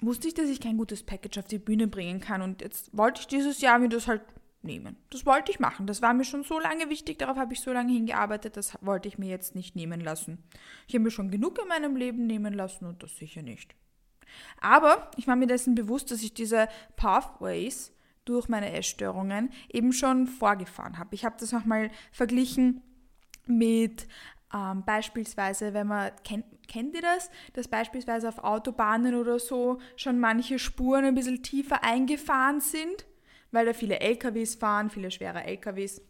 Wusste 0.00 0.28
ich, 0.28 0.34
dass 0.34 0.48
ich 0.48 0.60
kein 0.60 0.76
gutes 0.76 1.02
Package 1.02 1.38
auf 1.38 1.46
die 1.46 1.58
Bühne 1.58 1.86
bringen 1.86 2.20
kann 2.20 2.42
und 2.42 2.62
jetzt 2.62 2.96
wollte 2.96 3.20
ich 3.20 3.26
dieses 3.26 3.60
Jahr 3.60 3.78
mir 3.78 3.88
das 3.88 4.08
halt 4.08 4.22
nehmen. 4.62 4.96
Das 5.10 5.26
wollte 5.26 5.52
ich 5.52 5.60
machen. 5.60 5.86
Das 5.86 6.02
war 6.02 6.14
mir 6.14 6.24
schon 6.24 6.42
so 6.42 6.58
lange 6.58 6.88
wichtig, 6.90 7.18
darauf 7.18 7.36
habe 7.36 7.52
ich 7.52 7.60
so 7.60 7.72
lange 7.72 7.92
hingearbeitet, 7.92 8.56
das 8.56 8.76
wollte 8.80 9.08
ich 9.08 9.18
mir 9.18 9.28
jetzt 9.28 9.54
nicht 9.54 9.76
nehmen 9.76 10.00
lassen. 10.00 10.42
Ich 10.86 10.94
habe 10.94 11.04
mir 11.04 11.10
schon 11.10 11.30
genug 11.30 11.58
in 11.60 11.68
meinem 11.68 11.96
Leben 11.96 12.26
nehmen 12.26 12.52
lassen 12.52 12.86
und 12.86 13.02
das 13.02 13.16
sicher 13.16 13.42
nicht. 13.42 13.74
Aber 14.60 15.10
ich 15.16 15.26
war 15.26 15.36
mir 15.36 15.46
dessen 15.46 15.74
bewusst, 15.74 16.10
dass 16.10 16.22
ich 16.22 16.34
diese 16.34 16.68
Pathways 16.96 17.92
durch 18.24 18.48
meine 18.48 18.72
Essstörungen 18.72 19.50
eben 19.72 19.92
schon 19.92 20.26
vorgefahren 20.26 20.98
habe. 20.98 21.14
Ich 21.14 21.24
habe 21.24 21.36
das 21.38 21.52
nochmal 21.52 21.90
verglichen 22.10 22.82
mit 23.46 24.08
ähm, 24.52 24.84
beispielsweise, 24.84 25.74
wenn 25.74 25.86
man, 25.86 26.10
kennt, 26.24 26.44
kennt 26.68 26.94
ihr 26.94 27.02
das? 27.02 27.30
Dass 27.52 27.68
beispielsweise 27.68 28.28
auf 28.28 28.38
Autobahnen 28.38 29.14
oder 29.14 29.38
so 29.38 29.78
schon 29.96 30.18
manche 30.18 30.58
Spuren 30.58 31.04
ein 31.04 31.14
bisschen 31.14 31.42
tiefer 31.42 31.84
eingefahren 31.84 32.60
sind, 32.60 33.06
weil 33.50 33.66
da 33.66 33.72
viele 33.72 34.00
LKWs 34.00 34.54
fahren, 34.54 34.90
viele 34.90 35.10
schwere 35.10 35.44
LKWs. 35.44 36.00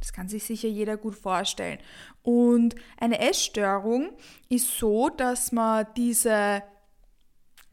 Das 0.00 0.12
kann 0.12 0.28
sich 0.28 0.44
sicher 0.44 0.68
jeder 0.68 0.96
gut 0.96 1.16
vorstellen. 1.16 1.78
Und 2.22 2.74
eine 2.98 3.18
Essstörung 3.18 4.10
ist 4.48 4.78
so, 4.78 5.08
dass 5.08 5.50
man 5.52 5.86
diese 5.96 6.62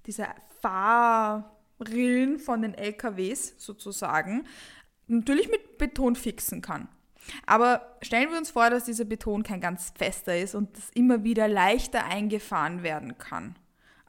diese 0.06 0.28
Fahrrillen 0.62 2.40
von 2.40 2.62
den 2.62 2.74
LKWs 2.74 3.56
sozusagen 3.58 4.46
natürlich 5.08 5.50
mit 5.50 5.78
Beton 5.78 6.16
fixen 6.16 6.62
kann. 6.62 6.88
Aber 7.46 7.98
stellen 8.02 8.30
wir 8.32 8.38
uns 8.38 8.52
vor, 8.52 8.70
dass 8.70 8.86
dieser 8.86 9.06
Beton 9.06 9.44
kein 9.44 9.62
ganz 9.62 9.92
fester 9.98 10.38
ist 10.38 10.54
und 10.54 10.78
das 10.78 10.90
immer 10.94 11.24
wieder 11.24 11.48
leichter 11.48 12.06
eingefahren 12.06 12.84
werden 12.84 13.18
kann, 13.18 13.56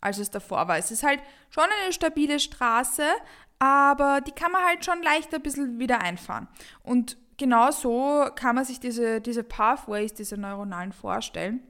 als 0.00 0.18
es 0.18 0.30
davor 0.30 0.68
war. 0.68 0.76
Es 0.76 0.90
ist 0.90 1.02
halt 1.02 1.20
schon 1.48 1.64
eine 1.82 1.92
stabile 1.92 2.38
Straße, 2.38 3.04
aber 3.58 4.20
die 4.20 4.32
kann 4.32 4.52
man 4.52 4.64
halt 4.64 4.84
schon 4.84 5.02
leichter 5.02 5.36
ein 5.36 5.42
bisschen 5.42 5.78
wieder 5.78 6.00
einfahren. 6.00 6.48
Und 6.82 7.16
genau 7.36 7.70
so 7.70 8.26
kann 8.34 8.54
man 8.54 8.64
sich 8.64 8.80
diese, 8.80 9.20
diese 9.20 9.44
Pathways, 9.44 10.14
diese 10.14 10.36
neuronalen 10.36 10.92
vorstellen 10.92 11.60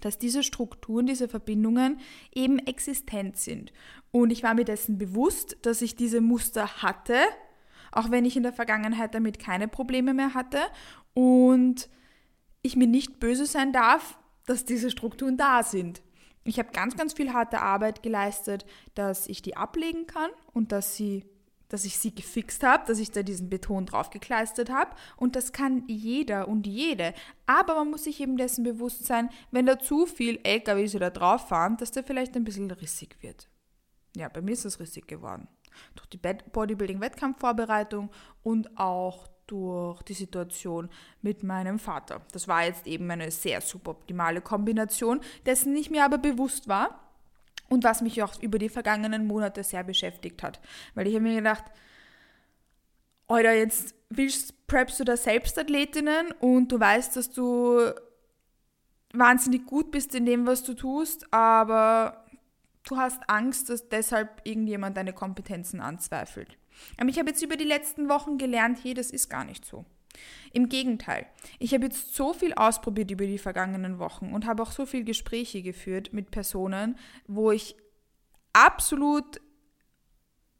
dass 0.00 0.18
diese 0.18 0.42
Strukturen, 0.42 1.06
diese 1.06 1.28
Verbindungen 1.28 2.00
eben 2.34 2.58
existent 2.58 3.36
sind. 3.36 3.72
Und 4.10 4.30
ich 4.30 4.42
war 4.42 4.54
mir 4.54 4.64
dessen 4.64 4.98
bewusst, 4.98 5.56
dass 5.62 5.82
ich 5.82 5.96
diese 5.96 6.20
Muster 6.20 6.82
hatte, 6.82 7.18
auch 7.92 8.10
wenn 8.10 8.24
ich 8.24 8.36
in 8.36 8.42
der 8.42 8.52
Vergangenheit 8.52 9.14
damit 9.14 9.38
keine 9.38 9.68
Probleme 9.68 10.14
mehr 10.14 10.34
hatte. 10.34 10.60
Und 11.14 11.88
ich 12.62 12.76
mir 12.76 12.86
nicht 12.86 13.20
böse 13.20 13.46
sein 13.46 13.72
darf, 13.72 14.18
dass 14.44 14.64
diese 14.64 14.90
Strukturen 14.90 15.36
da 15.36 15.62
sind. 15.62 16.02
Ich 16.46 16.58
habe 16.58 16.70
ganz, 16.72 16.96
ganz 16.96 17.12
viel 17.12 17.32
harte 17.32 17.60
Arbeit 17.60 18.02
geleistet, 18.02 18.64
dass 18.94 19.26
ich 19.26 19.42
die 19.42 19.56
ablegen 19.56 20.06
kann 20.06 20.30
und 20.52 20.72
dass 20.72 20.96
sie 20.96 21.24
dass 21.68 21.84
ich 21.84 21.98
sie 21.98 22.14
gefixt 22.14 22.62
habe, 22.62 22.86
dass 22.86 23.00
ich 23.00 23.10
da 23.10 23.24
diesen 23.24 23.50
Beton 23.50 23.86
draufgekleistert 23.86 24.70
habe. 24.70 24.94
Und 25.16 25.34
das 25.34 25.50
kann 25.52 25.82
jeder 25.88 26.46
und 26.46 26.64
jede. 26.66 27.12
Aber 27.46 27.74
man 27.74 27.90
muss 27.90 28.04
sich 28.04 28.20
eben 28.20 28.36
dessen 28.36 28.62
bewusst 28.62 29.04
sein, 29.04 29.30
wenn 29.50 29.66
da 29.66 29.78
zu 29.78 30.06
viel 30.06 30.38
LKWs 30.44 30.92
da 30.92 31.10
drauf 31.10 31.48
fahren, 31.48 31.76
dass 31.76 31.90
der 31.90 32.04
vielleicht 32.04 32.36
ein 32.36 32.44
bisschen 32.44 32.70
rissig 32.70 33.16
wird. 33.20 33.48
Ja, 34.16 34.28
bei 34.28 34.42
mir 34.42 34.52
ist 34.52 34.64
das 34.64 34.78
rissig 34.78 35.08
geworden. 35.08 35.48
Durch 35.96 36.06
die 36.06 36.18
Bodybuilding-Wettkampfvorbereitung 36.18 38.10
und 38.42 38.78
auch 38.78 39.26
durch 39.46 40.02
die 40.02 40.14
Situation 40.14 40.88
mit 41.22 41.42
meinem 41.42 41.78
Vater. 41.78 42.22
Das 42.32 42.48
war 42.48 42.64
jetzt 42.64 42.86
eben 42.86 43.10
eine 43.10 43.30
sehr 43.30 43.60
suboptimale 43.60 44.40
Kombination, 44.40 45.20
dessen 45.44 45.76
ich 45.76 45.90
mir 45.90 46.04
aber 46.04 46.18
bewusst 46.18 46.68
war 46.68 47.00
und 47.68 47.84
was 47.84 48.00
mich 48.00 48.22
auch 48.22 48.40
über 48.42 48.58
die 48.58 48.68
vergangenen 48.68 49.26
Monate 49.26 49.62
sehr 49.64 49.84
beschäftigt 49.84 50.42
hat. 50.42 50.60
Weil 50.94 51.06
ich 51.06 51.14
habe 51.14 51.24
mir 51.24 51.36
gedacht, 51.36 51.64
Alter, 53.28 53.52
jetzt 53.52 53.94
willst, 54.08 54.66
preppst 54.66 55.00
du 55.00 55.04
da 55.04 55.16
Selbstathletinnen 55.16 56.32
und 56.40 56.70
du 56.70 56.78
weißt, 56.78 57.16
dass 57.16 57.30
du 57.30 57.90
wahnsinnig 59.12 59.66
gut 59.66 59.90
bist 59.90 60.14
in 60.14 60.26
dem, 60.26 60.46
was 60.46 60.62
du 60.62 60.74
tust, 60.74 61.32
aber 61.32 62.24
du 62.84 62.96
hast 62.96 63.28
Angst, 63.28 63.68
dass 63.68 63.88
deshalb 63.88 64.40
irgendjemand 64.44 64.96
deine 64.96 65.12
Kompetenzen 65.12 65.80
anzweifelt. 65.80 66.56
Aber 66.96 67.08
ich 67.08 67.18
habe 67.18 67.30
jetzt 67.30 67.42
über 67.42 67.56
die 67.56 67.64
letzten 67.64 68.08
Wochen 68.08 68.38
gelernt, 68.38 68.78
hey, 68.82 68.94
das 68.94 69.10
ist 69.10 69.28
gar 69.28 69.44
nicht 69.44 69.64
so. 69.64 69.84
Im 70.52 70.68
Gegenteil, 70.68 71.26
ich 71.58 71.74
habe 71.74 71.84
jetzt 71.84 72.14
so 72.14 72.32
viel 72.32 72.54
ausprobiert 72.54 73.10
über 73.10 73.26
die 73.26 73.38
vergangenen 73.38 73.98
Wochen 73.98 74.32
und 74.32 74.46
habe 74.46 74.62
auch 74.62 74.72
so 74.72 74.86
viele 74.86 75.04
Gespräche 75.04 75.62
geführt 75.62 76.12
mit 76.12 76.30
Personen, 76.30 76.96
wo 77.26 77.50
ich 77.50 77.76
absolut 78.52 79.40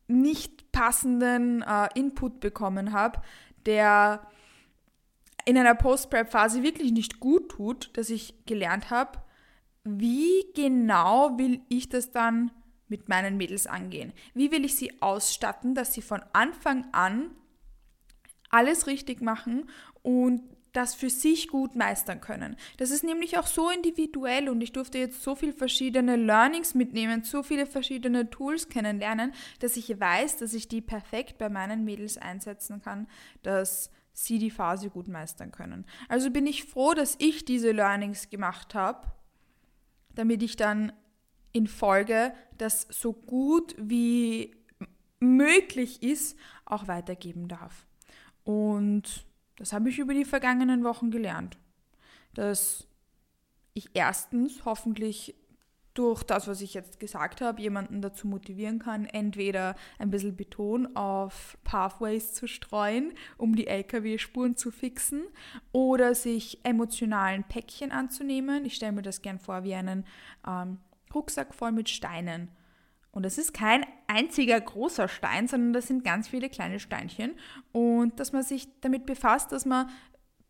nicht 0.08 0.70
passenden 0.72 1.62
äh, 1.62 1.88
Input 1.94 2.40
bekommen 2.40 2.92
habe, 2.92 3.22
der 3.64 4.26
in 5.46 5.56
einer 5.56 5.74
Post-Prep-Phase 5.74 6.62
wirklich 6.62 6.92
nicht 6.92 7.20
gut 7.20 7.50
tut, 7.50 7.96
dass 7.96 8.10
ich 8.10 8.34
gelernt 8.46 8.90
habe, 8.90 9.20
wie 9.84 10.44
genau 10.54 11.38
will 11.38 11.60
ich 11.68 11.88
das 11.88 12.10
dann 12.10 12.50
mit 12.88 13.08
meinen 13.08 13.36
Mädels 13.36 13.66
angehen? 13.66 14.12
Wie 14.34 14.50
will 14.50 14.64
ich 14.64 14.76
sie 14.76 15.00
ausstatten, 15.02 15.74
dass 15.74 15.94
sie 15.94 16.02
von 16.02 16.22
Anfang 16.32 16.86
an 16.92 17.30
alles 18.50 18.86
richtig 18.86 19.20
machen 19.20 19.68
und 20.02 20.42
das 20.76 20.94
für 20.94 21.08
sich 21.08 21.48
gut 21.48 21.74
meistern 21.74 22.20
können. 22.20 22.54
Das 22.76 22.90
ist 22.90 23.02
nämlich 23.02 23.38
auch 23.38 23.46
so 23.46 23.70
individuell 23.70 24.50
und 24.50 24.60
ich 24.60 24.72
durfte 24.72 24.98
jetzt 24.98 25.22
so 25.22 25.34
viele 25.34 25.54
verschiedene 25.54 26.16
Learnings 26.16 26.74
mitnehmen, 26.74 27.24
so 27.24 27.42
viele 27.42 27.66
verschiedene 27.66 28.28
Tools 28.28 28.68
kennenlernen, 28.68 29.32
dass 29.60 29.78
ich 29.78 29.88
weiß, 29.98 30.36
dass 30.36 30.52
ich 30.52 30.68
die 30.68 30.82
perfekt 30.82 31.38
bei 31.38 31.48
meinen 31.48 31.84
Mädels 31.84 32.18
einsetzen 32.18 32.82
kann, 32.82 33.08
dass 33.42 33.90
sie 34.12 34.38
die 34.38 34.50
Phase 34.50 34.90
gut 34.90 35.08
meistern 35.08 35.50
können. 35.50 35.86
Also 36.08 36.30
bin 36.30 36.46
ich 36.46 36.64
froh, 36.64 36.92
dass 36.92 37.16
ich 37.18 37.46
diese 37.46 37.72
Learnings 37.72 38.28
gemacht 38.28 38.74
habe, 38.74 39.10
damit 40.14 40.42
ich 40.42 40.56
dann 40.56 40.92
in 41.52 41.66
Folge 41.66 42.32
das 42.58 42.86
so 42.90 43.12
gut 43.12 43.74
wie 43.78 44.54
möglich 45.20 46.02
ist 46.02 46.38
auch 46.64 46.88
weitergeben 46.88 47.48
darf. 47.48 47.86
Und 48.44 49.26
das 49.56 49.72
habe 49.72 49.88
ich 49.88 49.98
über 49.98 50.14
die 50.14 50.24
vergangenen 50.24 50.84
Wochen 50.84 51.10
gelernt. 51.10 51.58
Dass 52.34 52.86
ich 53.74 53.90
erstens 53.94 54.64
hoffentlich 54.64 55.34
durch 55.94 56.22
das, 56.22 56.46
was 56.46 56.60
ich 56.60 56.74
jetzt 56.74 57.00
gesagt 57.00 57.40
habe, 57.40 57.60
jemanden 57.60 58.02
dazu 58.02 58.26
motivieren 58.26 58.78
kann, 58.78 59.06
entweder 59.06 59.74
ein 59.98 60.10
bisschen 60.10 60.36
Beton 60.36 60.94
auf 60.94 61.56
Pathways 61.64 62.34
zu 62.34 62.46
streuen, 62.46 63.14
um 63.38 63.56
die 63.56 63.66
Lkw-Spuren 63.66 64.56
zu 64.56 64.70
fixen, 64.70 65.24
oder 65.72 66.14
sich 66.14 66.60
emotionalen 66.64 67.44
Päckchen 67.44 67.92
anzunehmen. 67.92 68.66
Ich 68.66 68.74
stelle 68.74 68.92
mir 68.92 69.02
das 69.02 69.22
gern 69.22 69.38
vor 69.38 69.64
wie 69.64 69.74
einen 69.74 70.04
ähm, 70.46 70.78
Rucksack 71.14 71.54
voll 71.54 71.72
mit 71.72 71.88
Steinen 71.88 72.50
und 73.16 73.24
es 73.24 73.38
ist 73.38 73.54
kein 73.54 73.86
einziger 74.08 74.60
großer 74.60 75.08
Stein, 75.08 75.48
sondern 75.48 75.72
das 75.72 75.86
sind 75.86 76.04
ganz 76.04 76.28
viele 76.28 76.50
kleine 76.50 76.78
Steinchen. 76.78 77.34
Und 77.72 78.20
dass 78.20 78.34
man 78.34 78.42
sich 78.42 78.68
damit 78.82 79.06
befasst, 79.06 79.52
dass 79.52 79.64
man 79.64 79.88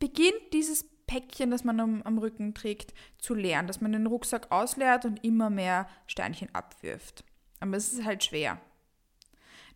beginnt, 0.00 0.52
dieses 0.52 0.84
Päckchen, 1.06 1.52
das 1.52 1.62
man 1.62 1.78
am, 1.78 2.02
am 2.02 2.18
Rücken 2.18 2.54
trägt, 2.54 2.92
zu 3.18 3.34
leeren, 3.34 3.68
dass 3.68 3.80
man 3.80 3.92
den 3.92 4.08
Rucksack 4.08 4.50
ausleert 4.50 5.04
und 5.04 5.22
immer 5.22 5.48
mehr 5.48 5.86
Steinchen 6.08 6.52
abwirft. 6.56 7.22
Aber 7.60 7.76
es 7.76 7.92
ist 7.92 8.04
halt 8.04 8.24
schwer. 8.24 8.60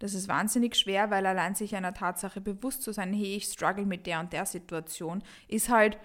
Das 0.01 0.13
ist 0.13 0.27
wahnsinnig 0.27 0.75
schwer, 0.75 1.13
weil 1.13 1.27
allein 1.27 1.55
sich 1.55 1.77
einer 1.77 1.95
Tatsache 1.95 2.41
bewusst 2.41 2.83
zu 2.83 2.91
sein, 2.91 3.13
hey, 3.13 3.37
ich 3.37 3.45
struggle 3.45 3.87
mit 3.87 4.05
der 4.09 4.19
und 4.19 4.33
der 4.33 4.47
Situation, 4.47 5.23
ist 5.47 5.69
halt 5.69 5.97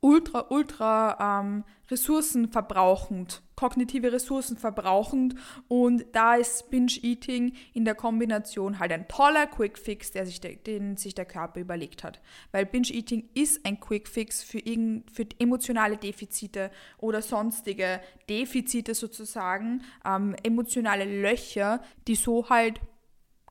ultra, 0.00 0.46
ultra 0.48 1.40
ähm, 1.40 1.64
ressourcenverbrauchend, 1.90 3.42
kognitive 3.56 4.12
Ressourcen 4.12 4.56
verbrauchend 4.56 5.34
und 5.68 6.06
da 6.12 6.36
ist 6.36 6.70
Binge-Eating 6.70 7.52
in 7.74 7.84
der 7.84 7.94
Kombination 7.94 8.78
halt 8.78 8.92
ein 8.92 9.08
toller 9.08 9.46
Quick-Fix, 9.46 10.12
der 10.12 10.24
sich 10.24 10.40
der, 10.40 10.56
den 10.56 10.96
sich 10.96 11.14
der 11.14 11.26
Körper 11.26 11.60
überlegt 11.60 12.02
hat. 12.02 12.20
Weil 12.52 12.64
Binge-Eating 12.64 13.28
ist 13.34 13.66
ein 13.66 13.78
Quick-Fix 13.78 14.42
für, 14.42 14.60
für 14.60 15.26
emotionale 15.38 15.98
Defizite 15.98 16.70
oder 16.98 17.20
sonstige 17.20 18.00
Defizite 18.28 18.94
sozusagen, 18.94 19.82
ähm, 20.04 20.34
emotionale 20.42 21.04
Löcher, 21.04 21.82
die 22.06 22.14
so 22.14 22.48
halt 22.48 22.80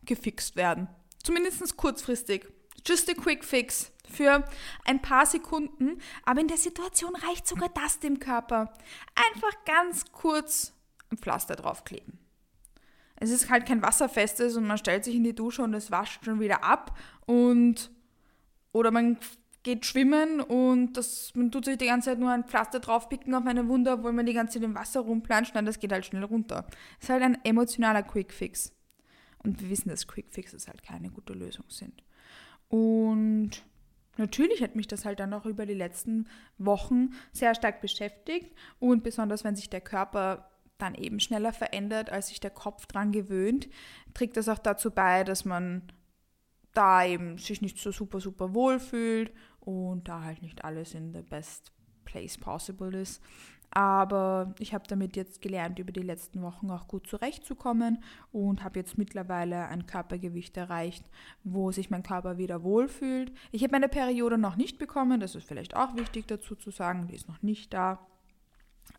gefixt 0.06 0.56
werden. 0.56 0.88
Zumindest 1.22 1.78
kurzfristig. 1.78 2.48
Just 2.86 3.10
a 3.10 3.14
quick 3.14 3.44
fix 3.44 3.92
für 4.10 4.44
ein 4.86 5.02
paar 5.02 5.26
Sekunden, 5.26 6.00
aber 6.24 6.42
in 6.42 6.48
der 6.48 6.58
Situation 6.58 7.16
reicht 7.16 7.48
sogar 7.48 7.70
das 7.70 8.00
dem 8.00 8.20
Körper. 8.20 8.74
Einfach 9.16 9.64
ganz 9.66 10.12
kurz 10.12 10.74
ein 11.12 11.18
Pflaster 11.18 11.56
draufkleben. 11.56 12.20
Es 13.16 13.32
ist 13.32 13.50
halt 13.50 13.66
kein 13.66 13.82
wasserfestes 13.82 14.56
und 14.56 14.66
man 14.66 14.78
stellt 14.78 15.04
sich 15.04 15.16
in 15.16 15.24
die 15.24 15.36
Dusche 15.36 15.62
und 15.62 15.74
es 15.74 15.92
wascht 15.92 16.24
schon 16.24 16.40
wieder 16.40 16.64
ab 16.64 16.98
und 17.26 17.92
oder 18.72 18.92
man 18.92 19.18
geht 19.64 19.86
schwimmen 19.86 20.40
und 20.40 20.94
das, 20.94 21.34
man 21.36 21.52
tut 21.52 21.66
sich 21.66 21.78
die 21.78 21.88
ganze 21.88 22.12
Zeit 22.12 22.20
nur 22.20 22.32
ein 22.32 22.46
Pflaster 22.46 22.80
draufpicken 22.80 23.34
auf 23.36 23.46
eine 23.46 23.68
Wunde, 23.68 23.92
obwohl 23.92 24.14
man 24.14 24.26
die 24.26 24.34
ganze 24.34 24.54
Zeit 24.54 24.64
im 24.64 24.76
Wasser 24.76 25.02
rumplanscht, 25.02 25.54
nein, 25.54 25.66
das 25.66 25.80
geht 25.80 25.92
halt 25.92 26.06
schnell 26.06 26.24
runter. 26.24 26.66
Das 27.00 27.04
ist 27.04 27.10
halt 27.10 27.24
ein 27.24 27.38
emotionaler 27.44 28.04
Quickfix. 28.04 28.74
Und 29.44 29.62
wir 29.62 29.70
wissen, 29.70 29.90
dass 29.90 30.08
Quickfixes 30.08 30.68
halt 30.68 30.84
keine 30.84 31.10
gute 31.10 31.34
Lösung 31.34 31.66
sind. 31.70 32.04
Und 32.70 33.64
natürlich 34.18 34.62
hat 34.62 34.76
mich 34.76 34.88
das 34.88 35.06
halt 35.06 35.20
dann 35.20 35.34
auch 35.34 35.46
über 35.46 35.66
die 35.66 35.74
letzten 35.74 36.28
Wochen 36.58 37.10
sehr 37.32 37.56
stark 37.56 37.82
beschäftigt 37.82 38.54
und 38.80 39.04
besonders 39.04 39.44
wenn 39.44 39.56
sich 39.56 39.70
der 39.70 39.82
Körper 39.82 40.50
dann 40.78 40.96
eben 40.96 41.20
schneller 41.20 41.54
verändert, 41.54 42.10
als 42.10 42.30
sich 42.30 42.40
der 42.40 42.52
Kopf 42.52 42.86
dran 42.86 43.12
gewöhnt, 43.12 43.68
trägt 44.14 44.38
das 44.38 44.50
auch 44.50 44.60
dazu 44.60 44.92
bei, 44.92 45.24
dass 45.24 45.46
man 45.46 45.84
da 46.74 47.06
eben 47.06 47.38
sich 47.38 47.62
nicht 47.62 47.78
so 47.78 47.92
super, 47.92 48.20
super 48.22 48.54
wohl 48.54 48.80
fühlt 48.80 49.32
und 49.60 50.08
da 50.08 50.24
halt 50.24 50.42
nicht 50.42 50.64
alles 50.64 50.94
in 50.94 51.14
the 51.14 51.22
best 51.22 51.72
place 52.06 52.38
possible 52.38 52.96
ist. 52.96 53.22
Aber 53.72 54.56
ich 54.58 54.74
habe 54.74 54.86
damit 54.88 55.16
jetzt 55.16 55.42
gelernt, 55.42 55.78
über 55.78 55.92
die 55.92 56.02
letzten 56.02 56.42
Wochen 56.42 56.72
auch 56.72 56.88
gut 56.88 57.06
zurechtzukommen 57.08 58.04
und 58.32 58.64
habe 58.64 58.80
jetzt 58.80 58.98
mittlerweile 58.98 59.68
ein 59.68 59.86
Körpergewicht 59.86 60.58
erreicht, 60.58 61.06
wo 61.44 61.72
sich 61.72 61.90
mein 61.90 62.04
Körper 62.04 62.38
wieder 62.38 62.64
wohlfühlt. 62.64 63.32
Ich 63.52 63.62
habe 63.62 63.72
meine 63.72 63.90
Periode 63.90 64.38
noch 64.38 64.56
nicht 64.56 64.80
bekommen, 64.80 65.20
das 65.20 65.36
ist 65.36 65.48
vielleicht 65.48 65.76
auch 65.76 65.96
wichtig 65.96 66.28
dazu 66.28 66.56
zu 66.56 66.72
sagen, 66.72 67.08
die 67.08 67.16
ist 67.16 67.28
noch 67.28 67.42
nicht 67.44 67.74
da. 67.74 68.00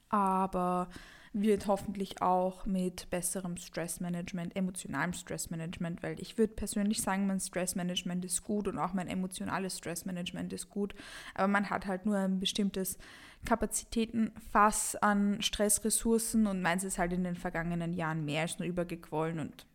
Aber 0.08 0.88
wird 1.32 1.68
hoffentlich 1.68 2.22
auch 2.22 2.66
mit 2.66 3.08
besserem 3.10 3.56
Stressmanagement, 3.56 4.56
emotionalem 4.56 5.12
Stressmanagement, 5.12 6.02
weil 6.02 6.20
ich 6.20 6.38
würde 6.38 6.54
persönlich 6.54 7.02
sagen, 7.02 7.28
mein 7.28 7.38
Stressmanagement 7.38 8.24
ist 8.24 8.42
gut 8.42 8.66
und 8.66 8.78
auch 8.78 8.94
mein 8.94 9.06
emotionales 9.06 9.78
Stressmanagement 9.78 10.52
ist 10.52 10.70
gut, 10.70 10.94
aber 11.34 11.46
man 11.46 11.70
hat 11.70 11.86
halt 11.86 12.04
nur 12.04 12.16
ein 12.16 12.40
bestimmtes 12.40 12.98
Kapazitätenfass 13.44 14.96
an 14.96 15.40
Stressressourcen 15.40 16.48
und 16.48 16.62
meins 16.62 16.82
ist 16.82 16.98
halt 16.98 17.12
in 17.12 17.22
den 17.22 17.36
vergangenen 17.36 17.94
Jahren 17.94 18.24
mehr 18.24 18.42
als 18.42 18.58
nur 18.58 18.66
übergequollen 18.66 19.38
und 19.38 19.66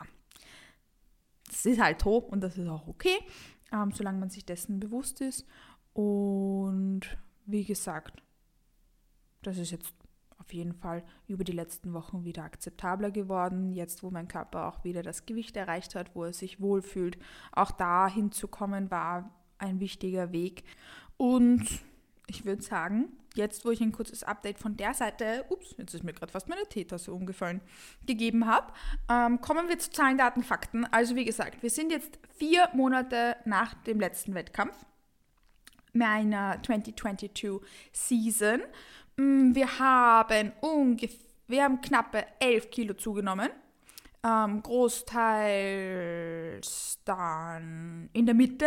ja, 0.00 0.06
es 1.50 1.66
ist 1.66 1.80
halt 1.80 2.02
hoch 2.06 2.28
und 2.28 2.40
das 2.40 2.56
ist 2.56 2.68
auch 2.68 2.88
okay, 2.88 3.18
ähm, 3.70 3.92
solange 3.92 4.18
man 4.18 4.30
sich 4.30 4.46
dessen 4.46 4.80
bewusst 4.80 5.20
ist. 5.20 5.46
Und 5.92 7.02
wie 7.44 7.64
gesagt, 7.64 8.22
das 9.42 9.58
ist 9.58 9.70
jetzt 9.70 9.94
auf 10.46 10.52
jeden 10.52 10.74
Fall 10.74 11.02
über 11.26 11.42
die 11.42 11.52
letzten 11.52 11.92
Wochen 11.92 12.24
wieder 12.24 12.44
akzeptabler 12.44 13.10
geworden. 13.10 13.72
Jetzt, 13.72 14.02
wo 14.02 14.10
mein 14.10 14.28
Körper 14.28 14.68
auch 14.68 14.84
wieder 14.84 15.02
das 15.02 15.26
Gewicht 15.26 15.56
erreicht 15.56 15.94
hat, 15.96 16.14
wo 16.14 16.24
er 16.24 16.32
sich 16.32 16.60
wohlfühlt, 16.60 17.18
auch 17.52 17.72
da 17.72 18.08
hinzukommen, 18.08 18.90
war 18.90 19.30
ein 19.58 19.80
wichtiger 19.80 20.30
Weg. 20.32 20.62
Und 21.16 21.64
ich 22.28 22.44
würde 22.44 22.62
sagen, 22.62 23.08
jetzt, 23.34 23.64
wo 23.64 23.70
ich 23.70 23.80
ein 23.80 23.90
kurzes 23.90 24.22
Update 24.22 24.58
von 24.58 24.76
der 24.76 24.94
Seite, 24.94 25.44
ups, 25.48 25.74
jetzt 25.78 25.94
ist 25.94 26.04
mir 26.04 26.12
gerade 26.12 26.30
fast 26.30 26.48
meine 26.48 26.66
Teetasse 26.68 27.12
umgefallen, 27.12 27.60
gegeben 28.06 28.46
habe, 28.46 28.72
ähm, 29.10 29.40
kommen 29.40 29.68
wir 29.68 29.78
zu 29.80 29.90
Zahlen, 29.90 30.16
Daten, 30.18 30.44
Fakten. 30.44 30.84
Also 30.84 31.16
wie 31.16 31.24
gesagt, 31.24 31.62
wir 31.62 31.70
sind 31.70 31.90
jetzt 31.90 32.20
vier 32.36 32.68
Monate 32.72 33.36
nach 33.44 33.74
dem 33.82 33.98
letzten 33.98 34.34
Wettkampf 34.34 34.76
meiner 35.92 36.62
2022 36.62 37.60
Season. 37.92 38.60
Mm, 39.16 39.54
wir 39.54 39.78
haben 39.78 40.52
ungefähr, 40.60 41.18
wir 41.48 41.62
haben 41.64 41.80
knappe 41.80 42.24
11 42.40 42.70
Kilo 42.70 42.94
zugenommen. 42.94 43.50
Ähm, 44.24 44.62
großteils 44.62 45.26
dann 47.04 48.10
in 48.12 48.26
der 48.26 48.34
Mitte 48.34 48.66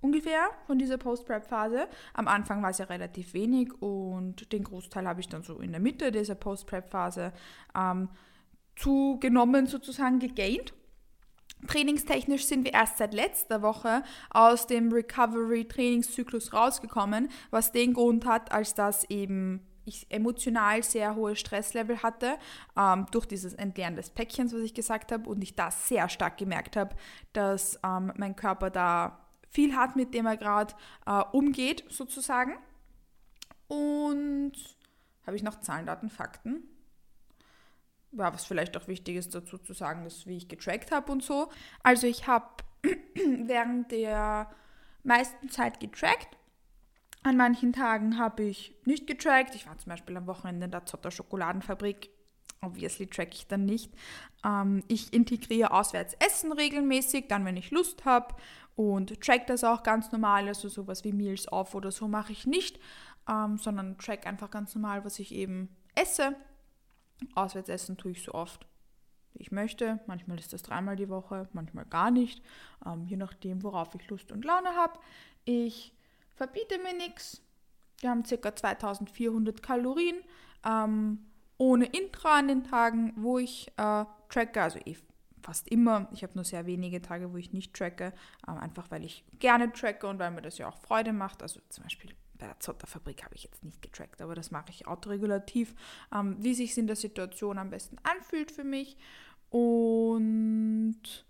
ungefähr 0.00 0.50
von 0.66 0.78
dieser 0.78 0.98
Post-Prep-Phase. 0.98 1.88
Am 2.14 2.28
Anfang 2.28 2.62
war 2.62 2.70
es 2.70 2.78
ja 2.78 2.86
relativ 2.86 3.34
wenig 3.34 3.72
und 3.80 4.52
den 4.52 4.64
Großteil 4.64 5.06
habe 5.06 5.20
ich 5.20 5.28
dann 5.28 5.42
so 5.42 5.60
in 5.60 5.70
der 5.72 5.80
Mitte 5.80 6.10
dieser 6.10 6.34
Post-Prep-Phase 6.34 7.32
ähm, 7.76 8.08
zugenommen, 8.76 9.66
sozusagen 9.66 10.18
gegaint. 10.18 10.72
Trainingstechnisch 11.66 12.44
sind 12.44 12.64
wir 12.64 12.72
erst 12.72 12.98
seit 12.98 13.14
letzter 13.14 13.62
Woche 13.62 14.04
aus 14.30 14.68
dem 14.68 14.92
Recovery-Trainingszyklus 14.92 16.52
rausgekommen, 16.52 17.30
was 17.50 17.72
den 17.72 17.94
Grund 17.94 18.26
hat, 18.26 18.52
als 18.52 18.74
dass 18.74 19.02
eben 19.10 19.67
ich 19.88 20.06
emotional 20.10 20.82
sehr 20.82 21.14
hohe 21.14 21.36
Stresslevel 21.36 22.02
hatte 22.02 22.38
ähm, 22.76 23.06
durch 23.10 23.26
dieses 23.26 23.54
Entleeren 23.54 23.96
des 23.96 24.10
Päckchens, 24.10 24.52
was 24.52 24.60
ich 24.60 24.74
gesagt 24.74 25.12
habe, 25.12 25.28
und 25.28 25.42
ich 25.42 25.56
da 25.56 25.70
sehr 25.70 26.08
stark 26.08 26.36
gemerkt 26.36 26.76
habe, 26.76 26.94
dass 27.32 27.78
ähm, 27.84 28.12
mein 28.16 28.36
Körper 28.36 28.70
da 28.70 29.28
viel 29.50 29.74
hat, 29.74 29.96
mit 29.96 30.14
dem 30.14 30.26
er 30.26 30.36
gerade 30.36 30.74
äh, 31.06 31.22
umgeht, 31.32 31.84
sozusagen. 31.88 32.58
Und 33.66 34.52
habe 35.26 35.36
ich 35.36 35.42
noch 35.42 35.60
Zahlen, 35.60 35.86
Daten, 35.86 36.08
Fakten? 36.08 36.62
Ja, 38.12 38.32
was 38.32 38.46
vielleicht 38.46 38.76
auch 38.76 38.88
wichtig 38.88 39.16
ist 39.16 39.34
dazu 39.34 39.58
zu 39.58 39.74
sagen, 39.74 40.06
ist, 40.06 40.26
wie 40.26 40.38
ich 40.38 40.48
getrackt 40.48 40.90
habe 40.90 41.12
und 41.12 41.22
so. 41.22 41.50
Also 41.82 42.06
ich 42.06 42.26
habe 42.26 42.46
während 43.14 43.90
der 43.90 44.50
meisten 45.02 45.50
Zeit 45.50 45.80
getrackt 45.80 46.37
an 47.22 47.36
manchen 47.36 47.72
Tagen 47.72 48.18
habe 48.18 48.44
ich 48.44 48.74
nicht 48.84 49.06
getrackt. 49.06 49.54
Ich 49.54 49.66
war 49.66 49.76
zum 49.78 49.90
Beispiel 49.90 50.16
am 50.16 50.26
Wochenende 50.26 50.66
in 50.66 50.70
der 50.70 50.86
Zotter 50.86 51.10
Schokoladenfabrik. 51.10 52.10
Obviously 52.60 53.06
track 53.06 53.34
ich 53.34 53.46
dann 53.46 53.64
nicht. 53.64 53.92
Ähm, 54.44 54.82
ich 54.88 55.12
integriere 55.12 55.72
auswärts 55.72 56.14
Essen 56.14 56.52
regelmäßig, 56.52 57.26
dann 57.28 57.44
wenn 57.44 57.56
ich 57.56 57.70
Lust 57.70 58.04
habe 58.04 58.34
und 58.76 59.20
track 59.20 59.46
das 59.46 59.64
auch 59.64 59.82
ganz 59.82 60.12
normal. 60.12 60.48
Also 60.48 60.68
sowas 60.68 61.04
wie 61.04 61.12
Meals 61.12 61.50
off 61.50 61.74
oder 61.74 61.90
so 61.90 62.08
mache 62.08 62.32
ich 62.32 62.46
nicht, 62.46 62.80
ähm, 63.28 63.58
sondern 63.58 63.98
track 63.98 64.26
einfach 64.26 64.50
ganz 64.50 64.74
normal, 64.74 65.04
was 65.04 65.18
ich 65.18 65.32
eben 65.32 65.68
esse. 65.94 66.36
Auswärts 67.34 67.68
essen 67.68 67.96
tue 67.96 68.12
ich 68.12 68.22
so 68.22 68.32
oft, 68.32 68.66
wie 69.32 69.42
ich 69.42 69.50
möchte. 69.50 70.00
Manchmal 70.06 70.38
ist 70.38 70.52
das 70.52 70.62
dreimal 70.62 70.96
die 70.96 71.08
Woche, 71.08 71.48
manchmal 71.52 71.84
gar 71.84 72.10
nicht, 72.10 72.42
ähm, 72.86 73.04
je 73.06 73.16
nachdem, 73.16 73.62
worauf 73.62 73.94
ich 73.94 74.08
Lust 74.08 74.30
und 74.30 74.44
Laune 74.44 74.70
habe. 74.76 74.98
Ich 75.44 75.97
verbiete 76.38 76.78
mir 76.78 76.94
nichts. 76.94 77.42
Wir 78.00 78.10
haben 78.10 78.22
ca. 78.22 78.54
2400 78.54 79.62
Kalorien 79.62 80.16
ähm, 80.64 81.26
ohne 81.58 81.86
Intra 81.86 82.38
an 82.38 82.48
den 82.48 82.64
Tagen, 82.64 83.12
wo 83.16 83.38
ich 83.38 83.68
äh, 83.76 84.04
tracke, 84.28 84.62
also 84.62 84.78
eh 84.84 84.96
fast 85.42 85.68
immer. 85.68 86.08
Ich 86.12 86.22
habe 86.22 86.34
nur 86.34 86.44
sehr 86.44 86.66
wenige 86.66 87.02
Tage, 87.02 87.32
wo 87.32 87.36
ich 87.36 87.52
nicht 87.52 87.74
tracke, 87.74 88.12
äh, 88.46 88.50
einfach 88.50 88.90
weil 88.90 89.04
ich 89.04 89.24
gerne 89.38 89.72
tracke 89.72 90.06
und 90.06 90.18
weil 90.18 90.30
mir 90.30 90.42
das 90.42 90.58
ja 90.58 90.68
auch 90.68 90.78
Freude 90.78 91.12
macht. 91.12 91.42
Also 91.42 91.60
zum 91.68 91.84
Beispiel 91.84 92.14
bei 92.38 92.46
der 92.46 92.60
Zotterfabrik 92.60 93.24
habe 93.24 93.34
ich 93.34 93.42
jetzt 93.42 93.64
nicht 93.64 93.82
getrackt, 93.82 94.22
aber 94.22 94.36
das 94.36 94.52
mache 94.52 94.70
ich 94.70 94.86
autoregulativ, 94.86 95.74
ähm, 96.14 96.36
wie 96.38 96.54
sich 96.54 96.78
in 96.78 96.86
der 96.86 96.96
Situation 96.96 97.58
am 97.58 97.70
besten 97.70 97.96
anfühlt 98.04 98.52
für 98.52 98.64
mich. 98.64 98.96
Und 99.50 101.26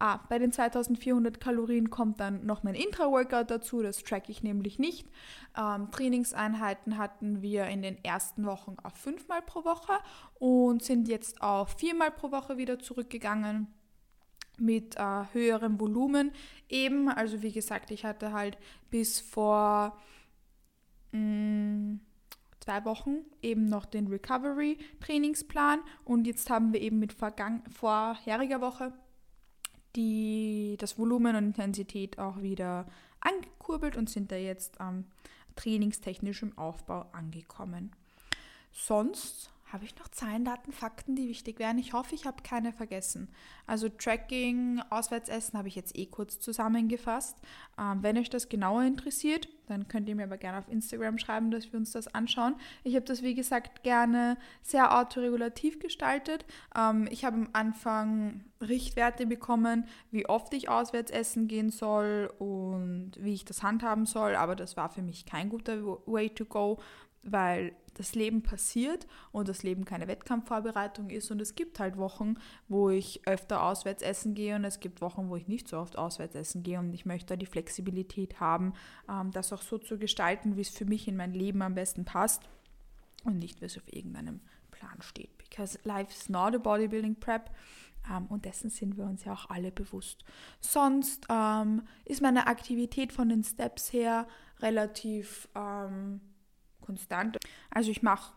Ah, 0.00 0.20
bei 0.28 0.38
den 0.38 0.52
2400 0.52 1.40
Kalorien 1.40 1.90
kommt 1.90 2.20
dann 2.20 2.46
noch 2.46 2.62
mein 2.62 2.76
Intra-Workout 2.76 3.50
dazu, 3.50 3.82
das 3.82 4.04
track 4.04 4.28
ich 4.28 4.44
nämlich 4.44 4.78
nicht. 4.78 5.08
Ähm, 5.56 5.90
Trainingseinheiten 5.90 6.98
hatten 6.98 7.42
wir 7.42 7.66
in 7.66 7.82
den 7.82 8.02
ersten 8.04 8.46
Wochen 8.46 8.76
auf 8.82 8.94
fünfmal 8.94 9.42
pro 9.42 9.64
Woche 9.64 9.94
und 10.38 10.84
sind 10.84 11.08
jetzt 11.08 11.42
auf 11.42 11.70
viermal 11.78 12.12
pro 12.12 12.30
Woche 12.30 12.56
wieder 12.58 12.78
zurückgegangen. 12.78 13.66
mit 14.60 14.96
äh, 14.96 15.24
höherem 15.32 15.78
Volumen 15.78 16.32
eben. 16.68 17.08
Also 17.08 17.42
wie 17.42 17.52
gesagt, 17.52 17.92
ich 17.92 18.04
hatte 18.04 18.32
halt 18.32 18.58
bis 18.90 19.20
vor 19.20 19.96
mh, 21.12 21.20
mm, 21.20 22.00
zwei 22.60 22.84
Wochen 22.84 23.18
eben 23.40 23.66
noch 23.66 23.86
den 23.86 24.08
Recovery-Trainingsplan 24.08 25.80
und 26.04 26.26
jetzt 26.26 26.50
haben 26.50 26.72
wir 26.72 26.80
eben 26.80 26.98
mit 26.98 27.12
vorheriger 27.12 28.60
Woche 28.60 28.92
die, 29.98 30.76
das 30.78 30.96
Volumen 30.96 31.34
und 31.34 31.44
Intensität 31.44 32.18
auch 32.18 32.40
wieder 32.40 32.86
angekurbelt 33.20 33.96
und 33.96 34.08
sind 34.08 34.30
da 34.30 34.36
jetzt 34.36 34.80
am 34.80 34.98
ähm, 34.98 35.04
trainingstechnischen 35.56 36.56
Aufbau 36.56 37.06
angekommen. 37.10 37.90
Sonst 38.72 39.50
habe 39.72 39.84
ich 39.84 39.96
noch 39.98 40.08
Zahlen, 40.08 40.44
Daten, 40.44 40.72
Fakten, 40.72 41.14
die 41.14 41.28
wichtig 41.28 41.58
wären? 41.58 41.78
Ich 41.78 41.92
hoffe, 41.92 42.14
ich 42.14 42.26
habe 42.26 42.42
keine 42.42 42.72
vergessen. 42.72 43.28
Also 43.66 43.88
Tracking, 43.88 44.80
Auswärtsessen 44.90 45.58
habe 45.58 45.68
ich 45.68 45.76
jetzt 45.76 45.96
eh 45.96 46.06
kurz 46.06 46.40
zusammengefasst. 46.40 47.36
Ähm, 47.78 48.02
wenn 48.02 48.16
euch 48.16 48.30
das 48.30 48.48
genauer 48.48 48.84
interessiert, 48.84 49.48
dann 49.66 49.86
könnt 49.86 50.08
ihr 50.08 50.14
mir 50.14 50.24
aber 50.24 50.38
gerne 50.38 50.58
auf 50.58 50.68
Instagram 50.68 51.18
schreiben, 51.18 51.50
dass 51.50 51.70
wir 51.72 51.78
uns 51.78 51.92
das 51.92 52.12
anschauen. 52.14 52.56
Ich 52.82 52.94
habe 52.94 53.04
das, 53.04 53.22
wie 53.22 53.34
gesagt, 53.34 53.82
gerne 53.82 54.38
sehr 54.62 54.98
autoregulativ 54.98 55.78
gestaltet. 55.78 56.46
Ähm, 56.74 57.06
ich 57.10 57.24
habe 57.24 57.36
am 57.36 57.48
Anfang 57.52 58.44
Richtwerte 58.60 59.26
bekommen, 59.26 59.84
wie 60.10 60.26
oft 60.26 60.52
ich 60.54 60.68
auswärts 60.68 61.10
essen 61.10 61.46
gehen 61.46 61.70
soll 61.70 62.32
und 62.38 63.12
wie 63.18 63.34
ich 63.34 63.44
das 63.44 63.62
handhaben 63.62 64.06
soll, 64.06 64.34
aber 64.34 64.56
das 64.56 64.76
war 64.76 64.88
für 64.88 65.02
mich 65.02 65.26
kein 65.26 65.48
guter 65.48 65.84
Way 66.06 66.30
to 66.30 66.44
go, 66.44 66.78
weil 67.22 67.74
das 67.94 68.14
Leben 68.14 68.42
passiert 68.42 69.06
und 69.32 69.48
das 69.48 69.62
Leben 69.64 69.84
keine 69.84 70.06
Wettkampfvorbereitung 70.06 71.10
ist 71.10 71.30
und 71.30 71.40
es 71.40 71.56
gibt 71.56 71.80
halt 71.80 71.96
Wochen, 71.96 72.36
wo 72.68 72.90
ich 72.90 73.26
öfter 73.26 73.62
auswärts 73.62 74.02
essen 74.02 74.34
gehe 74.34 74.54
und 74.54 74.64
es 74.64 74.80
gibt 74.80 75.00
Wochen, 75.00 75.28
wo 75.28 75.36
ich 75.36 75.48
nicht 75.48 75.68
so 75.68 75.78
oft 75.78 75.98
auswärts 75.98 76.36
essen 76.36 76.62
gehe 76.62 76.78
und 76.78 76.94
ich 76.94 77.06
möchte 77.06 77.36
die 77.36 77.46
Flexibilität 77.46 78.40
haben, 78.40 78.72
ähm, 79.08 79.32
das 79.32 79.52
auch 79.52 79.62
so 79.62 79.78
zu 79.78 79.98
gestalten, 79.98 80.56
wie 80.56 80.60
es 80.60 80.68
für 80.68 80.84
mich 80.84 81.08
in 81.08 81.16
mein 81.16 81.32
Leben 81.32 81.60
am 81.60 81.74
besten 81.74 82.04
passt 82.04 82.42
und 83.24 83.38
nicht, 83.38 83.60
wie 83.60 83.66
es 83.66 83.76
auf 83.76 83.92
irgendeinem 83.92 84.40
Plan 84.70 85.02
steht. 85.02 85.36
Because 85.38 85.78
life 85.82 86.12
is 86.12 86.28
not 86.28 86.54
a 86.54 86.58
bodybuilding 86.58 87.16
prep 87.16 87.50
ähm, 88.10 88.26
und 88.26 88.44
dessen 88.44 88.70
sind 88.70 88.96
wir 88.96 89.04
uns 89.04 89.24
ja 89.24 89.32
auch 89.32 89.50
alle 89.50 89.72
bewusst. 89.72 90.24
Sonst 90.60 91.26
ähm, 91.28 91.82
ist 92.04 92.22
meine 92.22 92.46
Aktivität 92.46 93.12
von 93.12 93.28
den 93.28 93.42
Steps 93.42 93.92
her 93.92 94.26
relativ 94.60 95.48
ähm, 95.54 96.20
konstant. 96.88 97.36
Also 97.70 97.90
ich 97.90 98.02
mache 98.02 98.32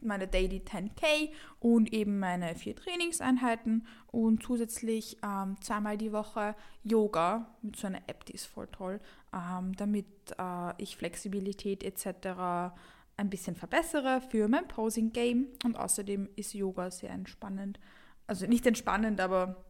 meine 0.00 0.28
Daily 0.28 0.62
10K 0.64 1.30
und 1.58 1.92
eben 1.92 2.18
meine 2.20 2.54
vier 2.54 2.76
Trainingseinheiten 2.76 3.86
und 4.12 4.42
zusätzlich 4.42 5.16
ähm, 5.24 5.56
zweimal 5.60 5.98
die 5.98 6.12
Woche 6.12 6.54
Yoga 6.84 7.54
mit 7.62 7.76
so 7.76 7.88
einer 7.88 8.02
App, 8.06 8.24
die 8.26 8.34
ist 8.34 8.46
voll 8.46 8.68
toll, 8.68 9.00
ähm, 9.34 9.74
damit 9.76 10.06
äh, 10.38 10.80
ich 10.80 10.96
Flexibilität 10.96 11.82
etc. 11.82 12.72
ein 13.16 13.30
bisschen 13.30 13.56
verbessere 13.56 14.20
für 14.20 14.46
mein 14.46 14.68
Posing 14.68 15.12
Game 15.12 15.48
und 15.64 15.76
außerdem 15.76 16.28
ist 16.36 16.54
Yoga 16.54 16.90
sehr 16.90 17.10
entspannend. 17.10 17.80
Also 18.26 18.46
nicht 18.46 18.66
entspannend, 18.66 19.20
aber 19.20 19.64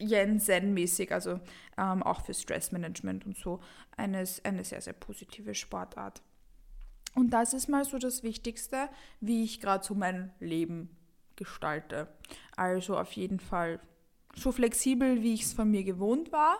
Yen-Zen-mäßig, 0.00 1.12
also 1.12 1.40
ähm, 1.78 2.02
auch 2.02 2.22
für 2.22 2.34
Stressmanagement 2.34 3.26
und 3.26 3.36
so, 3.36 3.60
eine, 3.96 4.24
eine 4.42 4.64
sehr, 4.64 4.80
sehr 4.80 4.92
positive 4.92 5.54
Sportart. 5.54 6.22
Und 7.14 7.30
das 7.30 7.54
ist 7.54 7.68
mal 7.68 7.84
so 7.84 7.98
das 7.98 8.22
Wichtigste, 8.22 8.88
wie 9.20 9.44
ich 9.44 9.60
gerade 9.60 9.84
so 9.84 9.94
mein 9.94 10.32
Leben 10.40 10.90
gestalte. 11.36 12.08
Also 12.56 12.96
auf 12.98 13.12
jeden 13.12 13.40
Fall 13.40 13.80
so 14.34 14.52
flexibel, 14.52 15.22
wie 15.22 15.34
ich 15.34 15.42
es 15.42 15.52
von 15.52 15.70
mir 15.70 15.84
gewohnt 15.84 16.32
war 16.32 16.58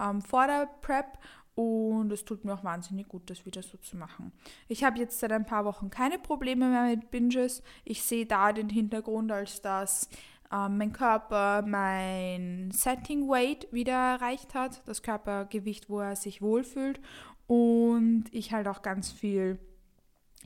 ähm, 0.00 0.22
vor 0.22 0.46
der 0.46 0.68
Prep. 0.80 1.18
Und 1.54 2.12
es 2.12 2.24
tut 2.26 2.44
mir 2.44 2.52
auch 2.52 2.64
wahnsinnig 2.64 3.08
gut, 3.08 3.30
das 3.30 3.46
wieder 3.46 3.62
so 3.62 3.78
zu 3.78 3.96
machen. 3.96 4.30
Ich 4.68 4.84
habe 4.84 4.98
jetzt 4.98 5.18
seit 5.18 5.32
ein 5.32 5.46
paar 5.46 5.64
Wochen 5.64 5.88
keine 5.88 6.18
Probleme 6.18 6.68
mehr 6.68 6.84
mit 6.84 7.10
Binges. 7.10 7.62
Ich 7.84 8.02
sehe 8.02 8.26
da 8.26 8.52
den 8.52 8.68
Hintergrund, 8.68 9.32
als 9.32 9.62
dass 9.62 10.10
ähm, 10.52 10.76
mein 10.76 10.92
Körper 10.92 11.62
mein 11.66 12.70
Setting 12.72 13.26
Weight 13.26 13.72
wieder 13.72 13.94
erreicht 13.94 14.54
hat, 14.54 14.86
das 14.86 15.02
Körpergewicht, 15.02 15.88
wo 15.88 16.00
er 16.00 16.14
sich 16.14 16.42
wohlfühlt. 16.42 17.00
Und 17.46 18.24
ich 18.32 18.52
halt 18.52 18.68
auch 18.68 18.82
ganz 18.82 19.10
viel 19.10 19.58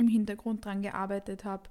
im 0.01 0.09
Hintergrund 0.09 0.65
dran 0.65 0.83
gearbeitet 0.83 1.45
habe, 1.45 1.65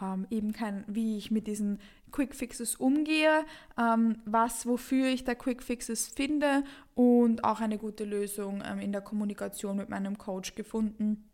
ähm, 0.00 0.26
eben 0.30 0.52
kein, 0.52 0.84
wie 0.86 1.18
ich 1.18 1.30
mit 1.30 1.46
diesen 1.46 1.80
Quick 2.12 2.34
Fixes 2.34 2.76
umgehe, 2.76 3.44
ähm, 3.78 4.18
was, 4.24 4.66
wofür 4.66 5.08
ich 5.08 5.24
da 5.24 5.34
Quick 5.34 5.62
Fixes 5.62 6.08
finde 6.08 6.62
und 6.94 7.44
auch 7.44 7.60
eine 7.60 7.78
gute 7.78 8.04
Lösung 8.04 8.62
ähm, 8.64 8.78
in 8.78 8.92
der 8.92 9.02
Kommunikation 9.02 9.76
mit 9.76 9.88
meinem 9.88 10.16
Coach 10.16 10.54
gefunden, 10.54 11.28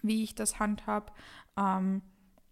wie 0.00 0.24
ich 0.24 0.34
das 0.34 0.58
handhab. 0.58 1.14
Ähm, 1.56 2.02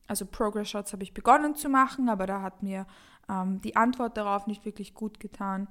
also 0.07 0.27
Progress 0.27 0.69
Shots 0.69 0.93
habe 0.93 1.03
ich 1.03 1.15
begonnen 1.15 1.55
zu 1.55 1.69
machen, 1.69 2.09
aber 2.09 2.27
da 2.27 2.43
hat 2.43 2.63
mir 2.63 2.87
ähm, 3.29 3.61
die 3.63 3.77
Antwort 3.77 4.17
darauf 4.17 4.47
nicht 4.47 4.65
wirklich 4.65 4.93
gut 4.93 5.19
getan. 5.19 5.69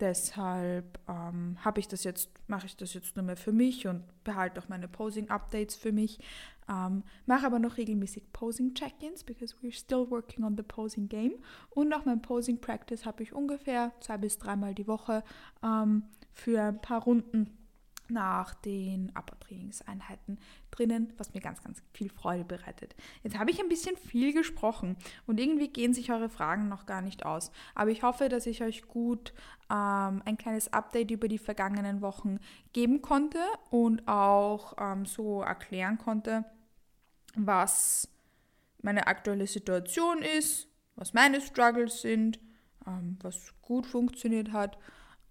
Deshalb 0.00 0.98
ähm, 1.08 1.58
habe 1.62 1.78
ich 1.78 1.86
das 1.86 2.04
jetzt, 2.04 2.30
mache 2.48 2.64
ich 2.64 2.76
das 2.76 2.94
jetzt 2.94 3.16
nur 3.16 3.24
mehr 3.24 3.36
für 3.36 3.52
mich 3.52 3.86
und 3.86 4.02
behalte 4.24 4.58
auch 4.60 4.68
meine 4.68 4.88
Posing-Updates 4.88 5.76
für 5.76 5.92
mich. 5.92 6.20
Ähm, 6.70 7.02
mache 7.26 7.46
aber 7.46 7.58
noch 7.58 7.76
regelmäßig 7.76 8.32
Posing-Check-ins, 8.32 9.24
because 9.24 9.56
we're 9.60 9.74
still 9.74 10.08
working 10.10 10.44
on 10.44 10.56
the 10.56 10.62
Posing 10.62 11.08
Game. 11.08 11.34
Und 11.70 11.92
auch 11.92 12.04
mein 12.04 12.22
Posing-Practice 12.22 13.04
habe 13.04 13.22
ich 13.22 13.32
ungefähr 13.32 13.92
zwei 14.00 14.18
bis 14.18 14.38
dreimal 14.38 14.74
die 14.74 14.86
Woche 14.86 15.24
ähm, 15.64 16.04
für 16.32 16.62
ein 16.62 16.80
paar 16.80 17.02
Runden 17.02 17.56
nach 18.10 18.54
den 18.54 19.12
Upper-Trainingseinheiten 19.16 20.38
drinnen, 20.70 21.12
was 21.16 21.32
mir 21.32 21.40
ganz, 21.40 21.62
ganz 21.62 21.82
viel 21.92 22.10
Freude 22.10 22.44
bereitet. 22.44 22.94
Jetzt 23.22 23.38
habe 23.38 23.50
ich 23.50 23.60
ein 23.60 23.68
bisschen 23.68 23.96
viel 23.96 24.32
gesprochen 24.32 24.96
und 25.26 25.38
irgendwie 25.38 25.68
gehen 25.68 25.94
sich 25.94 26.10
eure 26.10 26.28
Fragen 26.28 26.68
noch 26.68 26.86
gar 26.86 27.02
nicht 27.02 27.24
aus. 27.24 27.52
Aber 27.74 27.90
ich 27.90 28.02
hoffe, 28.02 28.28
dass 28.28 28.46
ich 28.46 28.62
euch 28.62 28.88
gut 28.88 29.32
ähm, 29.70 30.22
ein 30.24 30.36
kleines 30.38 30.72
Update 30.72 31.10
über 31.10 31.28
die 31.28 31.38
vergangenen 31.38 32.00
Wochen 32.00 32.38
geben 32.72 33.00
konnte 33.02 33.38
und 33.70 34.06
auch 34.08 34.74
ähm, 34.78 35.06
so 35.06 35.42
erklären 35.42 35.98
konnte, 35.98 36.44
was 37.36 38.08
meine 38.82 39.06
aktuelle 39.06 39.46
Situation 39.46 40.22
ist, 40.38 40.68
was 40.96 41.12
meine 41.12 41.40
Struggles 41.40 42.00
sind, 42.00 42.38
ähm, 42.86 43.18
was 43.22 43.54
gut 43.62 43.86
funktioniert 43.86 44.52
hat. 44.52 44.78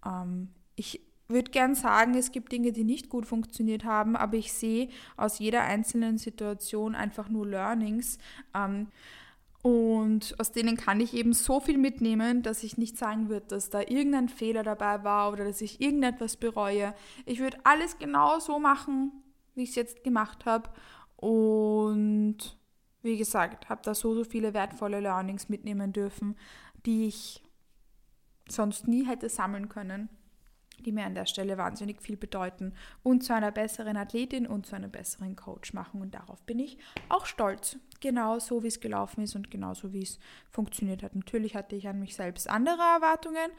Ähm, 0.04 0.48
ich 0.76 1.00
würde 1.28 1.50
gern 1.50 1.74
sagen, 1.74 2.14
es 2.14 2.32
gibt 2.32 2.52
Dinge, 2.52 2.72
die 2.72 2.84
nicht 2.84 3.08
gut 3.08 3.26
funktioniert 3.26 3.84
haben, 3.84 4.16
aber 4.16 4.36
ich 4.36 4.52
sehe 4.52 4.88
aus 5.16 5.38
jeder 5.38 5.62
einzelnen 5.62 6.18
Situation 6.18 6.94
einfach 6.94 7.28
nur 7.28 7.46
Learnings. 7.46 8.18
Ähm, 8.54 8.88
und 9.62 10.34
aus 10.40 10.52
denen 10.52 10.76
kann 10.76 11.00
ich 11.00 11.12
eben 11.12 11.34
so 11.34 11.60
viel 11.60 11.76
mitnehmen, 11.76 12.42
dass 12.42 12.62
ich 12.62 12.78
nicht 12.78 12.96
sagen 12.96 13.28
würde, 13.28 13.46
dass 13.48 13.68
da 13.68 13.80
irgendein 13.80 14.30
Fehler 14.30 14.62
dabei 14.62 15.04
war 15.04 15.30
oder 15.32 15.44
dass 15.44 15.60
ich 15.60 15.80
irgendetwas 15.82 16.36
bereue. 16.36 16.94
Ich 17.26 17.40
würde 17.40 17.58
alles 17.64 17.98
genau 17.98 18.38
so 18.38 18.58
machen, 18.58 19.12
wie 19.54 19.64
ich 19.64 19.70
es 19.70 19.74
jetzt 19.76 20.02
gemacht 20.02 20.46
habe. 20.46 20.70
Und 21.20 22.38
wie 23.02 23.16
gesagt, 23.16 23.68
habe 23.68 23.82
da 23.84 23.94
so, 23.94 24.14
so 24.14 24.24
viele 24.24 24.54
wertvolle 24.54 25.00
Learnings 25.00 25.48
mitnehmen 25.48 25.92
dürfen, 25.92 26.36
die 26.86 27.06
ich 27.06 27.42
sonst 28.48 28.88
nie 28.88 29.06
hätte 29.06 29.28
sammeln 29.28 29.68
können 29.68 30.08
die 30.82 30.92
mir 30.92 31.04
an 31.04 31.14
der 31.14 31.26
Stelle 31.26 31.58
wahnsinnig 31.58 32.02
viel 32.02 32.16
bedeuten 32.16 32.72
und 33.02 33.22
zu 33.22 33.34
einer 33.34 33.50
besseren 33.50 33.96
Athletin 33.96 34.46
und 34.46 34.66
zu 34.66 34.76
einem 34.76 34.90
besseren 34.90 35.36
Coach 35.36 35.72
machen. 35.72 36.00
Und 36.00 36.14
darauf 36.14 36.42
bin 36.42 36.58
ich 36.58 36.78
auch 37.08 37.26
stolz. 37.26 37.78
Genau 38.00 38.38
so, 38.38 38.62
wie 38.62 38.68
es 38.68 38.80
gelaufen 38.80 39.22
ist 39.22 39.36
und 39.36 39.50
genauso, 39.50 39.92
wie 39.92 40.02
es 40.02 40.18
funktioniert 40.50 41.02
hat. 41.02 41.14
Natürlich 41.14 41.54
hatte 41.54 41.76
ich 41.76 41.86
an 41.86 41.98
mich 41.98 42.16
selbst 42.16 42.48
andere 42.48 42.80
Erwartungen, 42.80 43.50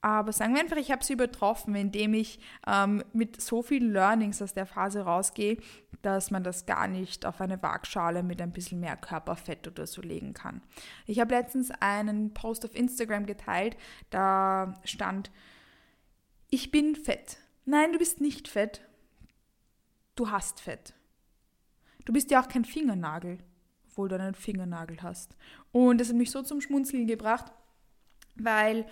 aber 0.00 0.32
sagen 0.32 0.54
wir 0.54 0.60
einfach, 0.60 0.76
ich 0.76 0.92
habe 0.92 1.04
sie 1.04 1.14
übertroffen, 1.14 1.74
indem 1.74 2.14
ich 2.14 2.38
ähm, 2.66 3.02
mit 3.12 3.40
so 3.40 3.62
vielen 3.62 3.92
Learnings 3.92 4.40
aus 4.40 4.54
der 4.54 4.66
Phase 4.66 5.00
rausgehe, 5.00 5.58
dass 6.02 6.30
man 6.30 6.44
das 6.44 6.66
gar 6.66 6.86
nicht 6.86 7.26
auf 7.26 7.40
eine 7.40 7.60
Waagschale 7.60 8.22
mit 8.22 8.40
ein 8.40 8.52
bisschen 8.52 8.78
mehr 8.78 8.96
Körperfett 8.96 9.66
oder 9.66 9.86
so 9.86 10.00
legen 10.00 10.34
kann. 10.34 10.62
Ich 11.06 11.18
habe 11.18 11.34
letztens 11.34 11.72
einen 11.80 12.32
Post 12.32 12.64
auf 12.64 12.76
Instagram 12.76 13.26
geteilt, 13.26 13.76
da 14.10 14.74
stand, 14.84 15.32
ich 16.50 16.70
bin 16.70 16.96
fett. 16.96 17.38
Nein, 17.64 17.92
du 17.92 17.98
bist 17.98 18.20
nicht 18.20 18.48
fett. 18.48 18.80
Du 20.14 20.30
hast 20.30 20.60
Fett. 20.60 20.94
Du 22.04 22.12
bist 22.12 22.30
ja 22.30 22.42
auch 22.42 22.48
kein 22.48 22.64
Fingernagel, 22.64 23.38
obwohl 23.86 24.08
du 24.08 24.16
einen 24.18 24.34
Fingernagel 24.34 25.02
hast. 25.02 25.36
Und 25.70 26.00
das 26.00 26.08
hat 26.08 26.16
mich 26.16 26.30
so 26.30 26.42
zum 26.42 26.60
Schmunzeln 26.60 27.06
gebracht, 27.06 27.52
weil 28.34 28.86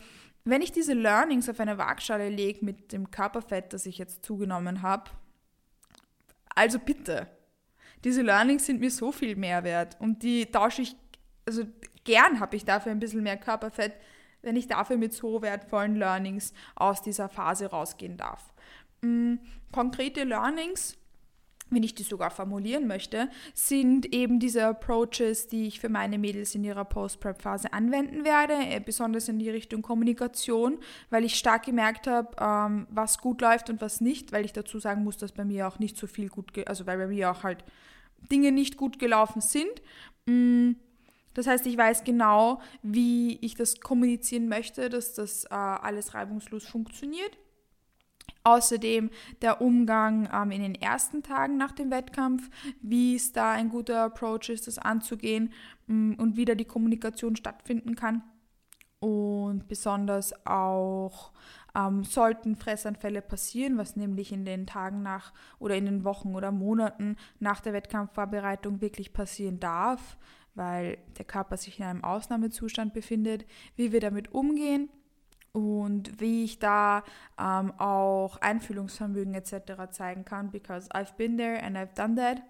wenn 0.44 0.62
ich 0.62 0.70
diese 0.70 0.92
Learnings 0.92 1.48
auf 1.48 1.58
eine 1.58 1.78
Waagschale 1.78 2.28
lege 2.28 2.64
mit 2.64 2.92
dem 2.92 3.10
Körperfett, 3.10 3.72
das 3.72 3.86
ich 3.86 3.98
jetzt 3.98 4.24
zugenommen 4.24 4.82
habe, 4.82 5.10
also 6.54 6.78
bitte, 6.78 7.26
diese 8.04 8.22
Learnings 8.22 8.66
sind 8.66 8.80
mir 8.80 8.90
so 8.90 9.10
viel 9.10 9.34
mehr 9.34 9.64
wert 9.64 9.96
und 9.98 10.22
die 10.22 10.46
tausche 10.46 10.82
ich, 10.82 10.94
also 11.46 11.64
gern 12.04 12.38
habe 12.38 12.54
ich 12.54 12.64
dafür 12.64 12.92
ein 12.92 13.00
bisschen 13.00 13.24
mehr 13.24 13.36
Körperfett, 13.36 13.94
wenn 14.46 14.56
ich 14.56 14.68
dafür 14.68 14.96
mit 14.96 15.12
so 15.12 15.42
wertvollen 15.42 15.96
Learnings 15.96 16.54
aus 16.74 17.02
dieser 17.02 17.28
Phase 17.28 17.66
rausgehen 17.66 18.16
darf. 18.16 18.54
Mhm. 19.02 19.40
Konkrete 19.72 20.24
Learnings 20.24 20.96
wenn 21.70 21.82
ich 21.82 21.94
die 21.94 22.04
sogar 22.04 22.30
formulieren 22.30 22.86
möchte, 22.86 23.28
sind 23.52 24.12
eben 24.14 24.38
diese 24.38 24.64
Approaches, 24.66 25.48
die 25.48 25.66
ich 25.66 25.80
für 25.80 25.88
meine 25.88 26.18
Mädels 26.18 26.54
in 26.54 26.62
ihrer 26.62 26.84
Post-Prep-Phase 26.84 27.72
anwenden 27.72 28.24
werde, 28.24 28.54
äh, 28.54 28.80
besonders 28.80 29.28
in 29.28 29.38
die 29.38 29.50
Richtung 29.50 29.82
Kommunikation, 29.82 30.78
weil 31.10 31.24
ich 31.24 31.34
stark 31.34 31.64
gemerkt 31.64 32.06
habe, 32.06 32.36
ähm, 32.40 32.86
was 32.90 33.18
gut 33.18 33.40
läuft 33.40 33.68
und 33.68 33.80
was 33.80 34.00
nicht, 34.00 34.30
weil 34.30 34.44
ich 34.44 34.52
dazu 34.52 34.78
sagen 34.78 35.02
muss, 35.02 35.16
dass 35.16 35.32
bei 35.32 35.44
mir 35.44 35.66
auch 35.66 35.80
nicht 35.80 35.96
so 35.96 36.06
viel 36.06 36.28
gut, 36.28 36.52
also 36.68 36.86
weil 36.86 36.98
bei 36.98 37.08
mir 37.08 37.32
auch 37.32 37.42
halt 37.42 37.64
Dinge 38.30 38.52
nicht 38.52 38.76
gut 38.76 38.98
gelaufen 39.00 39.40
sind. 39.40 39.82
Mm, 41.36 41.40
das 41.40 41.46
heißt, 41.46 41.66
ich 41.66 41.76
weiß 41.76 42.04
genau, 42.04 42.60
wie 42.82 43.38
ich 43.40 43.54
das 43.54 43.80
kommunizieren 43.80 44.48
möchte, 44.48 44.88
dass 44.88 45.14
das 45.14 45.44
äh, 45.44 45.54
alles 45.54 46.14
reibungslos 46.14 46.66
funktioniert. 46.66 47.38
Außerdem 48.42 49.10
der 49.42 49.60
Umgang 49.60 50.28
ähm, 50.32 50.50
in 50.52 50.62
den 50.62 50.74
ersten 50.76 51.22
Tagen 51.22 51.56
nach 51.56 51.72
dem 51.72 51.90
Wettkampf, 51.90 52.48
wie 52.80 53.16
es 53.16 53.32
da 53.32 53.52
ein 53.52 53.68
guter 53.68 54.04
Approach 54.04 54.48
ist, 54.48 54.66
das 54.66 54.78
anzugehen 54.78 55.52
ähm, 55.88 56.16
und 56.18 56.36
wie 56.36 56.44
da 56.44 56.54
die 56.54 56.64
Kommunikation 56.64 57.36
stattfinden 57.36 57.96
kann. 57.96 58.22
Und 59.00 59.68
besonders 59.68 60.32
auch 60.46 61.32
ähm, 61.76 62.04
sollten 62.04 62.56
Fressanfälle 62.56 63.20
passieren, 63.20 63.76
was 63.78 63.96
nämlich 63.96 64.32
in 64.32 64.44
den 64.44 64.66
Tagen 64.66 65.02
nach 65.02 65.32
oder 65.58 65.76
in 65.76 65.84
den 65.84 66.04
Wochen 66.04 66.34
oder 66.34 66.50
Monaten 66.50 67.16
nach 67.38 67.60
der 67.60 67.74
Wettkampfvorbereitung 67.74 68.80
wirklich 68.80 69.12
passieren 69.12 69.60
darf, 69.60 70.16
weil 70.56 70.98
der 71.18 71.24
Körper 71.24 71.56
sich 71.56 71.78
in 71.78 71.84
einem 71.84 72.04
Ausnahmezustand 72.04 72.94
befindet, 72.94 73.46
wie 73.76 73.92
wir 73.92 74.00
damit 74.00 74.32
umgehen 74.32 74.88
und 75.52 76.20
wie 76.20 76.44
ich 76.44 76.58
da 76.58 77.02
ähm, 77.38 77.72
auch 77.78 78.36
Einfühlungsvermögen 78.38 79.34
etc. 79.34 79.90
zeigen 79.90 80.24
kann, 80.24 80.50
because 80.50 80.90
I've 80.90 81.14
been 81.16 81.38
there 81.38 81.62
and 81.62 81.76
I've 81.76 81.94
done 81.94 82.16
that. 82.16 82.42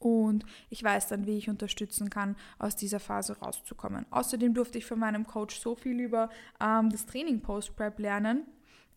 Und 0.00 0.44
ich 0.68 0.82
weiß 0.82 1.08
dann, 1.08 1.26
wie 1.26 1.38
ich 1.38 1.48
unterstützen 1.48 2.10
kann, 2.10 2.34
aus 2.58 2.74
dieser 2.74 2.98
Phase 2.98 3.38
rauszukommen. 3.38 4.04
Außerdem 4.10 4.52
durfte 4.52 4.78
ich 4.78 4.84
von 4.84 4.98
meinem 4.98 5.28
Coach 5.28 5.60
so 5.60 5.76
viel 5.76 6.00
über 6.00 6.28
ähm, 6.60 6.90
das 6.90 7.06
Training 7.06 7.40
Post-Prep 7.40 8.00
lernen. 8.00 8.46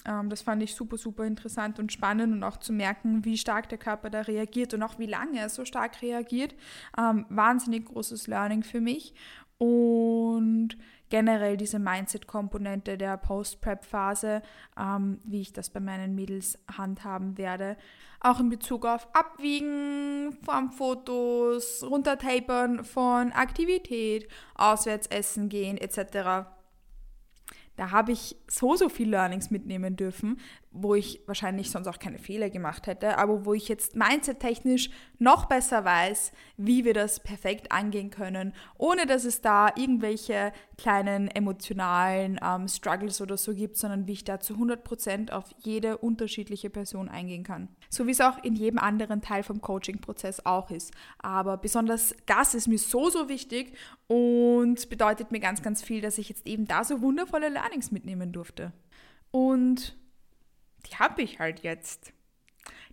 Ähm, 0.05 0.29
das 0.29 0.41
fand 0.41 0.61
ich 0.63 0.75
super, 0.75 0.97
super 0.97 1.25
interessant 1.25 1.79
und 1.79 1.91
spannend 1.91 2.33
und 2.33 2.43
auch 2.43 2.57
zu 2.57 2.73
merken, 2.73 3.25
wie 3.25 3.37
stark 3.37 3.69
der 3.69 3.77
Körper 3.77 4.09
da 4.09 4.21
reagiert 4.21 4.73
und 4.73 4.83
auch 4.83 4.99
wie 4.99 5.07
lange 5.07 5.39
er 5.39 5.49
so 5.49 5.65
stark 5.65 6.01
reagiert. 6.01 6.55
Ähm, 6.97 7.25
wahnsinnig 7.29 7.85
großes 7.85 8.27
Learning 8.27 8.63
für 8.63 8.81
mich. 8.81 9.13
Und 9.57 10.77
generell 11.09 11.55
diese 11.55 11.79
Mindset-Komponente 11.79 12.97
der 12.97 13.17
Post-Prep-Phase, 13.17 14.41
ähm, 14.77 15.19
wie 15.23 15.41
ich 15.41 15.53
das 15.53 15.69
bei 15.69 15.79
meinen 15.79 16.15
Mädels 16.15 16.59
handhaben 16.77 17.37
werde. 17.37 17.77
Auch 18.19 18.39
in 18.39 18.49
Bezug 18.49 18.85
auf 18.85 19.07
Abwiegen 19.13 20.37
von 20.43 20.71
Fotos, 20.71 21.83
Runtertapern 21.83 22.83
von 22.83 23.31
Aktivität, 23.31 24.27
auswärts 24.55 25.07
essen 25.07 25.47
gehen 25.47 25.77
etc. 25.77 26.47
Da 27.75 27.91
habe 27.91 28.11
ich 28.11 28.35
so, 28.47 28.75
so 28.75 28.89
viel 28.89 29.09
Learnings 29.09 29.51
mitnehmen 29.51 29.95
dürfen, 29.95 30.39
wo 30.75 30.93
ich 30.95 31.21
wahrscheinlich 31.25 31.71
sonst 31.71 31.87
auch 31.87 31.99
keine 31.99 32.19
Fehler 32.19 32.49
gemacht 32.49 32.87
hätte, 32.87 33.17
aber 33.17 33.45
wo 33.45 33.53
ich 33.53 33.67
jetzt 33.67 33.95
mindset-technisch 33.95 34.89
noch 35.19 35.45
besser 35.45 35.85
weiß, 35.85 36.33
wie 36.57 36.83
wir 36.83 36.93
das 36.93 37.21
perfekt 37.21 37.71
angehen 37.71 38.09
können, 38.09 38.53
ohne 38.77 39.05
dass 39.05 39.23
es 39.23 39.41
da 39.41 39.69
irgendwelche 39.75 40.51
kleinen 40.77 41.29
emotionalen 41.29 42.39
ähm, 42.43 42.67
Struggles 42.67 43.21
oder 43.21 43.37
so 43.37 43.53
gibt, 43.53 43.77
sondern 43.77 44.07
wie 44.07 44.13
ich 44.13 44.23
da 44.25 44.39
zu 44.39 44.55
100% 44.55 45.31
auf 45.31 45.45
jede 45.59 45.97
unterschiedliche 45.97 46.69
Person 46.69 47.07
eingehen 47.07 47.43
kann. 47.43 47.69
So 47.89 48.07
wie 48.07 48.11
es 48.11 48.21
auch 48.21 48.43
in 48.43 48.55
jedem 48.55 48.79
anderen 48.79 49.21
Teil 49.21 49.43
vom 49.43 49.61
Coaching-Prozess 49.61 50.45
auch 50.45 50.69
ist. 50.69 50.93
Aber 51.19 51.57
besonders 51.57 52.13
das 52.25 52.53
ist 52.53 52.67
mir 52.67 52.79
so, 52.79 53.09
so 53.09 53.29
wichtig 53.29 53.77
und 54.07 54.89
bedeutet 54.89 55.31
mir 55.31 55.39
ganz, 55.39 55.61
ganz 55.61 55.81
viel, 55.81 56.01
dass 56.01 56.17
ich 56.17 56.29
jetzt 56.29 56.45
eben 56.45 56.67
da 56.67 56.83
so 56.83 57.01
wundervolle 57.01 57.49
Learnings 57.49 57.91
mitnehmen 57.91 58.31
durfte. 58.33 58.73
Und 59.31 59.95
die 60.85 60.95
habe 60.97 61.21
ich 61.21 61.39
halt 61.39 61.61
jetzt. 61.61 62.13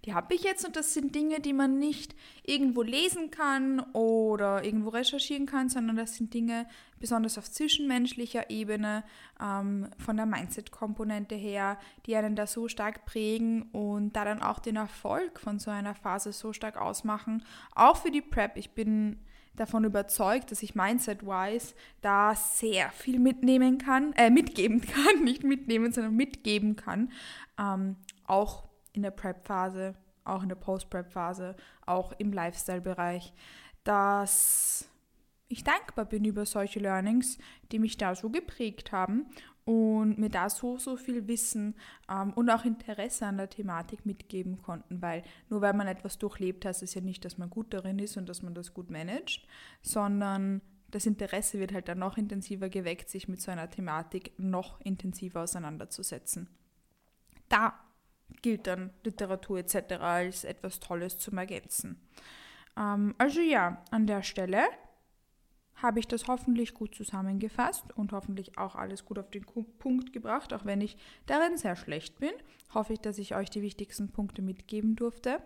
Die 0.04 0.14
habe 0.14 0.34
ich 0.34 0.42
jetzt 0.42 0.64
und 0.64 0.74
das 0.74 0.94
sind 0.94 1.14
Dinge, 1.14 1.38
die 1.38 1.52
man 1.52 1.78
nicht 1.78 2.16
irgendwo 2.42 2.82
lesen 2.82 3.30
kann 3.30 3.78
oder 3.92 4.64
irgendwo 4.64 4.88
recherchieren 4.88 5.46
kann, 5.46 5.68
sondern 5.68 5.96
das 5.96 6.16
sind 6.16 6.34
Dinge 6.34 6.66
besonders 6.98 7.38
auf 7.38 7.48
zwischenmenschlicher 7.48 8.50
Ebene, 8.50 9.04
ähm, 9.40 9.88
von 9.98 10.16
der 10.16 10.26
Mindset-Komponente 10.26 11.36
her, 11.36 11.78
die 12.06 12.16
einen 12.16 12.34
da 12.34 12.48
so 12.48 12.66
stark 12.66 13.06
prägen 13.06 13.62
und 13.70 14.14
da 14.14 14.24
dann 14.24 14.42
auch 14.42 14.58
den 14.58 14.76
Erfolg 14.76 15.38
von 15.38 15.60
so 15.60 15.70
einer 15.70 15.94
Phase 15.94 16.32
so 16.32 16.52
stark 16.52 16.76
ausmachen. 16.76 17.44
Auch 17.76 17.96
für 17.96 18.10
die 18.10 18.22
Prep. 18.22 18.56
Ich 18.56 18.72
bin 18.72 19.20
davon 19.56 19.84
überzeugt, 19.84 20.50
dass 20.50 20.62
ich 20.62 20.74
mindset-wise 20.74 21.74
da 22.00 22.34
sehr 22.34 22.90
viel 22.90 23.18
mitnehmen 23.18 23.78
kann, 23.78 24.12
äh, 24.14 24.30
mitgeben 24.30 24.80
kann, 24.86 25.24
nicht 25.24 25.44
mitnehmen, 25.44 25.92
sondern 25.92 26.14
mitgeben 26.14 26.76
kann. 26.76 27.10
Ähm, 27.58 27.96
auch 28.26 28.64
in 28.92 29.02
der 29.02 29.10
Prep-Phase, 29.10 29.94
auch 30.24 30.42
in 30.42 30.48
der 30.48 30.56
Post-Prep-Phase, 30.56 31.56
auch 31.86 32.12
im 32.18 32.32
Lifestyle-Bereich, 32.32 33.32
dass 33.84 34.88
ich 35.48 35.64
dankbar 35.64 36.06
bin 36.06 36.24
über 36.24 36.46
solche 36.46 36.80
Learnings, 36.80 37.38
die 37.72 37.78
mich 37.78 37.98
da 37.98 38.14
so 38.14 38.30
geprägt 38.30 38.92
haben 38.92 39.26
und 39.72 40.18
mir 40.18 40.28
da 40.28 40.50
so, 40.50 40.76
so 40.76 40.98
viel 40.98 41.26
Wissen 41.28 41.74
ähm, 42.10 42.34
und 42.34 42.50
auch 42.50 42.66
Interesse 42.66 43.24
an 43.24 43.38
der 43.38 43.48
Thematik 43.48 44.04
mitgeben 44.04 44.60
konnten, 44.60 45.00
weil 45.00 45.22
nur 45.48 45.62
weil 45.62 45.72
man 45.72 45.86
etwas 45.86 46.18
durchlebt, 46.18 46.66
heißt 46.66 46.82
es 46.82 46.92
ja 46.92 47.00
nicht, 47.00 47.24
dass 47.24 47.38
man 47.38 47.48
gut 47.48 47.72
darin 47.72 47.98
ist 47.98 48.18
und 48.18 48.28
dass 48.28 48.42
man 48.42 48.52
das 48.52 48.74
gut 48.74 48.90
managt, 48.90 49.46
sondern 49.80 50.60
das 50.90 51.06
Interesse 51.06 51.58
wird 51.58 51.72
halt 51.72 51.88
dann 51.88 52.00
noch 52.00 52.18
intensiver 52.18 52.68
geweckt, 52.68 53.08
sich 53.08 53.28
mit 53.28 53.40
so 53.40 53.50
einer 53.50 53.70
Thematik 53.70 54.32
noch 54.36 54.78
intensiver 54.82 55.40
auseinanderzusetzen. 55.40 56.50
Da 57.48 57.72
gilt 58.42 58.66
dann 58.66 58.90
Literatur 59.04 59.58
etc. 59.58 59.94
als 60.00 60.44
etwas 60.44 60.80
Tolles 60.80 61.16
zum 61.16 61.38
Ergänzen. 61.38 61.98
Ähm, 62.76 63.14
also 63.16 63.40
ja, 63.40 63.82
an 63.90 64.06
der 64.06 64.22
Stelle 64.22 64.64
habe 65.76 66.00
ich 66.00 66.06
das 66.06 66.28
hoffentlich 66.28 66.74
gut 66.74 66.94
zusammengefasst 66.94 67.84
und 67.96 68.12
hoffentlich 68.12 68.56
auch 68.58 68.76
alles 68.76 69.04
gut 69.04 69.18
auf 69.18 69.30
den 69.30 69.44
Punkt 69.44 70.12
gebracht, 70.12 70.52
auch 70.52 70.64
wenn 70.64 70.80
ich 70.80 70.96
darin 71.26 71.56
sehr 71.56 71.76
schlecht 71.76 72.18
bin. 72.18 72.32
Hoffe 72.72 72.92
ich, 72.92 73.00
dass 73.00 73.18
ich 73.18 73.34
euch 73.34 73.50
die 73.50 73.62
wichtigsten 73.62 74.10
Punkte 74.10 74.42
mitgeben 74.42 74.96
durfte. 74.96 75.42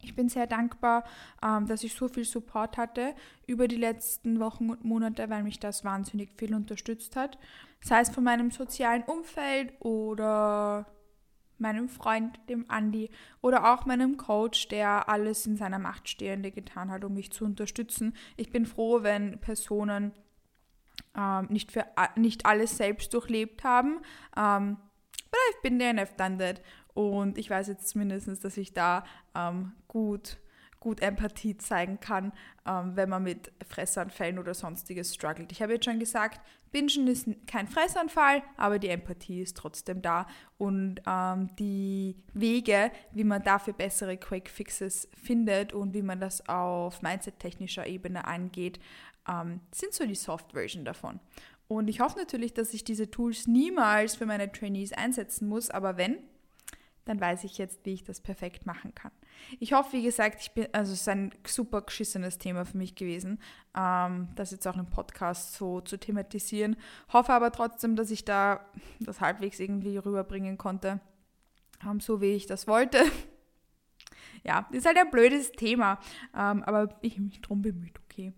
Ich 0.00 0.14
bin 0.14 0.28
sehr 0.28 0.46
dankbar, 0.46 1.04
ähm, 1.42 1.66
dass 1.66 1.82
ich 1.82 1.94
so 1.94 2.08
viel 2.08 2.24
Support 2.24 2.76
hatte 2.76 3.14
über 3.46 3.66
die 3.66 3.76
letzten 3.76 4.38
Wochen 4.38 4.70
und 4.70 4.84
Monate, 4.84 5.28
weil 5.28 5.42
mich 5.42 5.58
das 5.58 5.84
wahnsinnig 5.84 6.30
viel 6.36 6.54
unterstützt 6.54 7.16
hat. 7.16 7.38
Sei 7.80 8.00
es 8.00 8.10
von 8.10 8.24
meinem 8.24 8.50
sozialen 8.50 9.02
Umfeld 9.04 9.72
oder 9.80 10.86
meinem 11.60 11.88
Freund, 11.88 12.38
dem 12.48 12.64
Andi, 12.68 13.10
oder 13.40 13.72
auch 13.72 13.86
meinem 13.86 14.16
Coach, 14.16 14.68
der 14.68 15.08
alles 15.08 15.46
in 15.46 15.56
seiner 15.56 15.78
Macht 15.78 16.08
Stehende 16.08 16.50
getan 16.50 16.90
hat, 16.90 17.04
um 17.04 17.14
mich 17.14 17.32
zu 17.32 17.44
unterstützen. 17.44 18.14
Ich 18.36 18.50
bin 18.50 18.66
froh, 18.66 19.02
wenn 19.02 19.40
Personen 19.40 20.12
ähm, 21.16 21.46
nicht, 21.50 21.72
für, 21.72 21.86
nicht 22.16 22.46
alles 22.46 22.76
selbst 22.76 23.12
durchlebt 23.14 23.64
haben. 23.64 24.00
Ähm, 24.36 24.76
but 25.30 25.40
I've 25.50 25.62
been 25.62 25.78
there 25.78 25.90
and 25.90 26.00
I've 26.00 26.16
done 26.16 26.38
that. 26.38 26.62
Und 26.94 27.38
ich 27.38 27.50
weiß 27.50 27.68
jetzt 27.68 27.88
zumindest, 27.88 28.44
dass 28.44 28.56
ich 28.56 28.72
da 28.72 29.04
ähm, 29.34 29.72
gut 29.86 30.38
gut 30.80 31.00
Empathie 31.00 31.56
zeigen 31.56 32.00
kann, 32.00 32.32
ähm, 32.66 32.92
wenn 32.94 33.08
man 33.08 33.22
mit 33.22 33.52
Fressanfällen 33.66 34.38
oder 34.38 34.54
sonstiges 34.54 35.14
struggelt. 35.14 35.52
Ich 35.52 35.62
habe 35.62 35.72
jetzt 35.72 35.84
schon 35.84 35.98
gesagt, 35.98 36.40
Bingen 36.70 37.08
ist 37.08 37.28
kein 37.46 37.66
Fressanfall, 37.66 38.42
aber 38.56 38.78
die 38.78 38.88
Empathie 38.88 39.40
ist 39.40 39.56
trotzdem 39.56 40.02
da 40.02 40.26
und 40.58 41.00
ähm, 41.06 41.50
die 41.56 42.16
Wege, 42.34 42.90
wie 43.12 43.24
man 43.24 43.42
dafür 43.42 43.72
bessere 43.72 44.16
Quick 44.16 44.50
Fixes 44.50 45.08
findet 45.14 45.72
und 45.72 45.94
wie 45.94 46.02
man 46.02 46.20
das 46.20 46.46
auf 46.48 47.02
mindset-technischer 47.02 47.86
Ebene 47.86 48.26
angeht, 48.26 48.78
ähm, 49.28 49.60
sind 49.72 49.94
so 49.94 50.06
die 50.06 50.14
Soft-Version 50.14 50.84
davon. 50.84 51.20
Und 51.68 51.88
ich 51.88 52.00
hoffe 52.00 52.18
natürlich, 52.18 52.54
dass 52.54 52.72
ich 52.72 52.82
diese 52.84 53.10
Tools 53.10 53.46
niemals 53.46 54.16
für 54.16 54.26
meine 54.26 54.50
Trainees 54.50 54.92
einsetzen 54.92 55.48
muss, 55.48 55.70
aber 55.70 55.96
wenn, 55.96 56.18
dann 57.04 57.20
weiß 57.20 57.44
ich 57.44 57.58
jetzt, 57.58 57.84
wie 57.84 57.94
ich 57.94 58.04
das 58.04 58.20
perfekt 58.20 58.64
machen 58.66 58.94
kann. 58.94 59.12
Ich 59.60 59.72
hoffe, 59.72 59.94
wie 59.94 60.02
gesagt, 60.02 60.40
ich 60.40 60.52
bin, 60.52 60.68
also 60.72 60.92
es 60.92 61.00
ist 61.00 61.08
ein 61.08 61.32
super 61.46 61.82
geschissenes 61.82 62.38
Thema 62.38 62.64
für 62.64 62.76
mich 62.76 62.94
gewesen, 62.94 63.40
ähm, 63.76 64.28
das 64.34 64.50
jetzt 64.50 64.66
auch 64.66 64.76
im 64.76 64.86
Podcast 64.86 65.54
so 65.54 65.80
zu 65.80 65.98
thematisieren. 65.98 66.76
Hoffe 67.12 67.32
aber 67.32 67.52
trotzdem, 67.52 67.96
dass 67.96 68.10
ich 68.10 68.24
da 68.24 68.60
das 69.00 69.20
halbwegs 69.20 69.58
irgendwie 69.60 69.96
rüberbringen 69.96 70.58
konnte, 70.58 71.00
ähm, 71.84 72.00
so 72.00 72.20
wie 72.20 72.34
ich 72.34 72.46
das 72.46 72.66
wollte. 72.66 72.98
ja, 74.44 74.68
ist 74.72 74.86
halt 74.86 74.98
ein 74.98 75.10
blödes 75.10 75.52
Thema, 75.52 75.98
ähm, 76.36 76.62
aber 76.64 76.98
ich 77.02 77.14
habe 77.14 77.22
mich 77.22 77.40
drum 77.40 77.62
bemüht, 77.62 77.98
okay. 78.04 78.32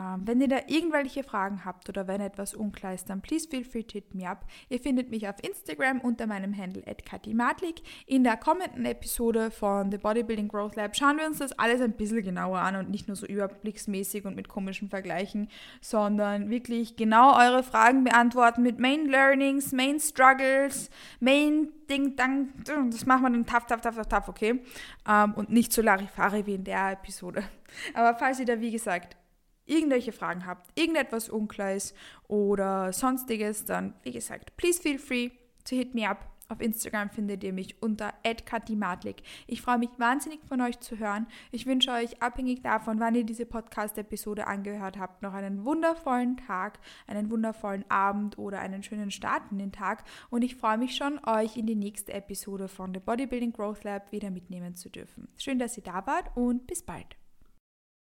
Ähm, 0.00 0.22
wenn 0.24 0.40
ihr 0.40 0.48
da 0.48 0.58
irgendwelche 0.66 1.22
Fragen 1.22 1.64
habt 1.64 1.88
oder 1.88 2.08
wenn 2.08 2.20
etwas 2.20 2.52
unklar 2.52 2.94
ist, 2.94 3.08
dann 3.08 3.20
please 3.20 3.48
feel 3.48 3.64
free 3.64 3.84
to 3.84 3.92
hit 3.92 4.12
me 4.12 4.28
up. 4.28 4.44
Ihr 4.68 4.80
findet 4.80 5.08
mich 5.10 5.28
auf 5.28 5.36
Instagram 5.40 6.00
unter 6.00 6.26
meinem 6.26 6.56
Handle 6.56 6.82
@katimatlik. 7.04 7.80
In 8.06 8.24
der 8.24 8.36
kommenden 8.36 8.86
Episode 8.86 9.52
von 9.52 9.92
The 9.92 9.98
Bodybuilding 9.98 10.48
Growth 10.48 10.74
Lab 10.74 10.96
schauen 10.96 11.18
wir 11.18 11.26
uns 11.26 11.38
das 11.38 11.56
alles 11.60 11.80
ein 11.80 11.92
bisschen 11.92 12.24
genauer 12.24 12.58
an 12.58 12.74
und 12.74 12.90
nicht 12.90 13.06
nur 13.06 13.16
so 13.16 13.24
überblicksmäßig 13.24 14.24
und 14.24 14.34
mit 14.34 14.48
komischen 14.48 14.88
Vergleichen, 14.88 15.48
sondern 15.80 16.50
wirklich 16.50 16.96
genau 16.96 17.38
eure 17.38 17.62
Fragen 17.62 18.02
beantworten 18.02 18.62
mit 18.64 18.80
Main 18.80 19.06
Learnings, 19.06 19.70
Main 19.70 20.00
Struggles, 20.00 20.90
Main 21.20 21.68
Ding, 21.88 22.16
Dang, 22.16 22.48
das 22.90 23.06
machen 23.06 23.22
wir 23.22 23.30
dann 23.30 23.46
taff, 23.46 23.66
taff, 23.66 23.80
taff, 23.80 23.94
taff, 23.94 24.08
taff, 24.08 24.28
okay? 24.28 24.60
Ähm, 25.08 25.34
und 25.34 25.50
nicht 25.50 25.72
so 25.72 25.82
Larifari 25.82 26.46
wie 26.46 26.54
in 26.54 26.64
der 26.64 26.92
Episode. 26.92 27.44
Aber 27.94 28.18
falls 28.18 28.40
ihr 28.40 28.46
da, 28.46 28.60
wie 28.60 28.72
gesagt, 28.72 29.16
irgendwelche 29.66 30.12
Fragen 30.12 30.46
habt, 30.46 30.70
irgendetwas 30.78 31.28
unklar 31.28 31.72
ist 31.72 31.94
oder 32.28 32.92
sonstiges, 32.92 33.64
dann, 33.64 33.94
wie 34.02 34.12
gesagt, 34.12 34.56
please 34.56 34.80
feel 34.80 34.98
free 34.98 35.30
to 35.64 35.76
hit 35.76 35.94
me 35.94 36.08
up. 36.08 36.30
Auf 36.48 36.60
Instagram 36.60 37.08
findet 37.08 37.42
ihr 37.42 37.54
mich 37.54 37.82
unter 37.82 38.12
@katimatlik. 38.44 39.22
Ich 39.46 39.62
freue 39.62 39.78
mich 39.78 39.88
wahnsinnig 39.96 40.40
von 40.46 40.60
euch 40.60 40.78
zu 40.80 40.98
hören. 40.98 41.26
Ich 41.52 41.64
wünsche 41.64 41.90
euch 41.90 42.22
abhängig 42.22 42.62
davon, 42.62 43.00
wann 43.00 43.14
ihr 43.14 43.24
diese 43.24 43.46
Podcast 43.46 43.96
Episode 43.96 44.46
angehört 44.46 44.98
habt, 44.98 45.22
noch 45.22 45.32
einen 45.32 45.64
wundervollen 45.64 46.36
Tag, 46.36 46.80
einen 47.06 47.30
wundervollen 47.30 47.90
Abend 47.90 48.36
oder 48.38 48.58
einen 48.58 48.82
schönen 48.82 49.10
Start 49.10 49.50
in 49.52 49.58
den 49.58 49.72
Tag 49.72 50.04
und 50.28 50.42
ich 50.42 50.56
freue 50.56 50.76
mich 50.76 50.96
schon 50.96 51.18
euch 51.26 51.56
in 51.56 51.66
die 51.66 51.76
nächste 51.76 52.12
Episode 52.12 52.68
von 52.68 52.92
The 52.92 53.00
Bodybuilding 53.00 53.52
Growth 53.52 53.84
Lab 53.84 54.12
wieder 54.12 54.30
mitnehmen 54.30 54.74
zu 54.74 54.90
dürfen. 54.90 55.28
Schön, 55.38 55.58
dass 55.58 55.78
ihr 55.78 55.82
da 55.82 56.06
wart 56.06 56.30
und 56.36 56.66
bis 56.66 56.82
bald. 56.82 57.16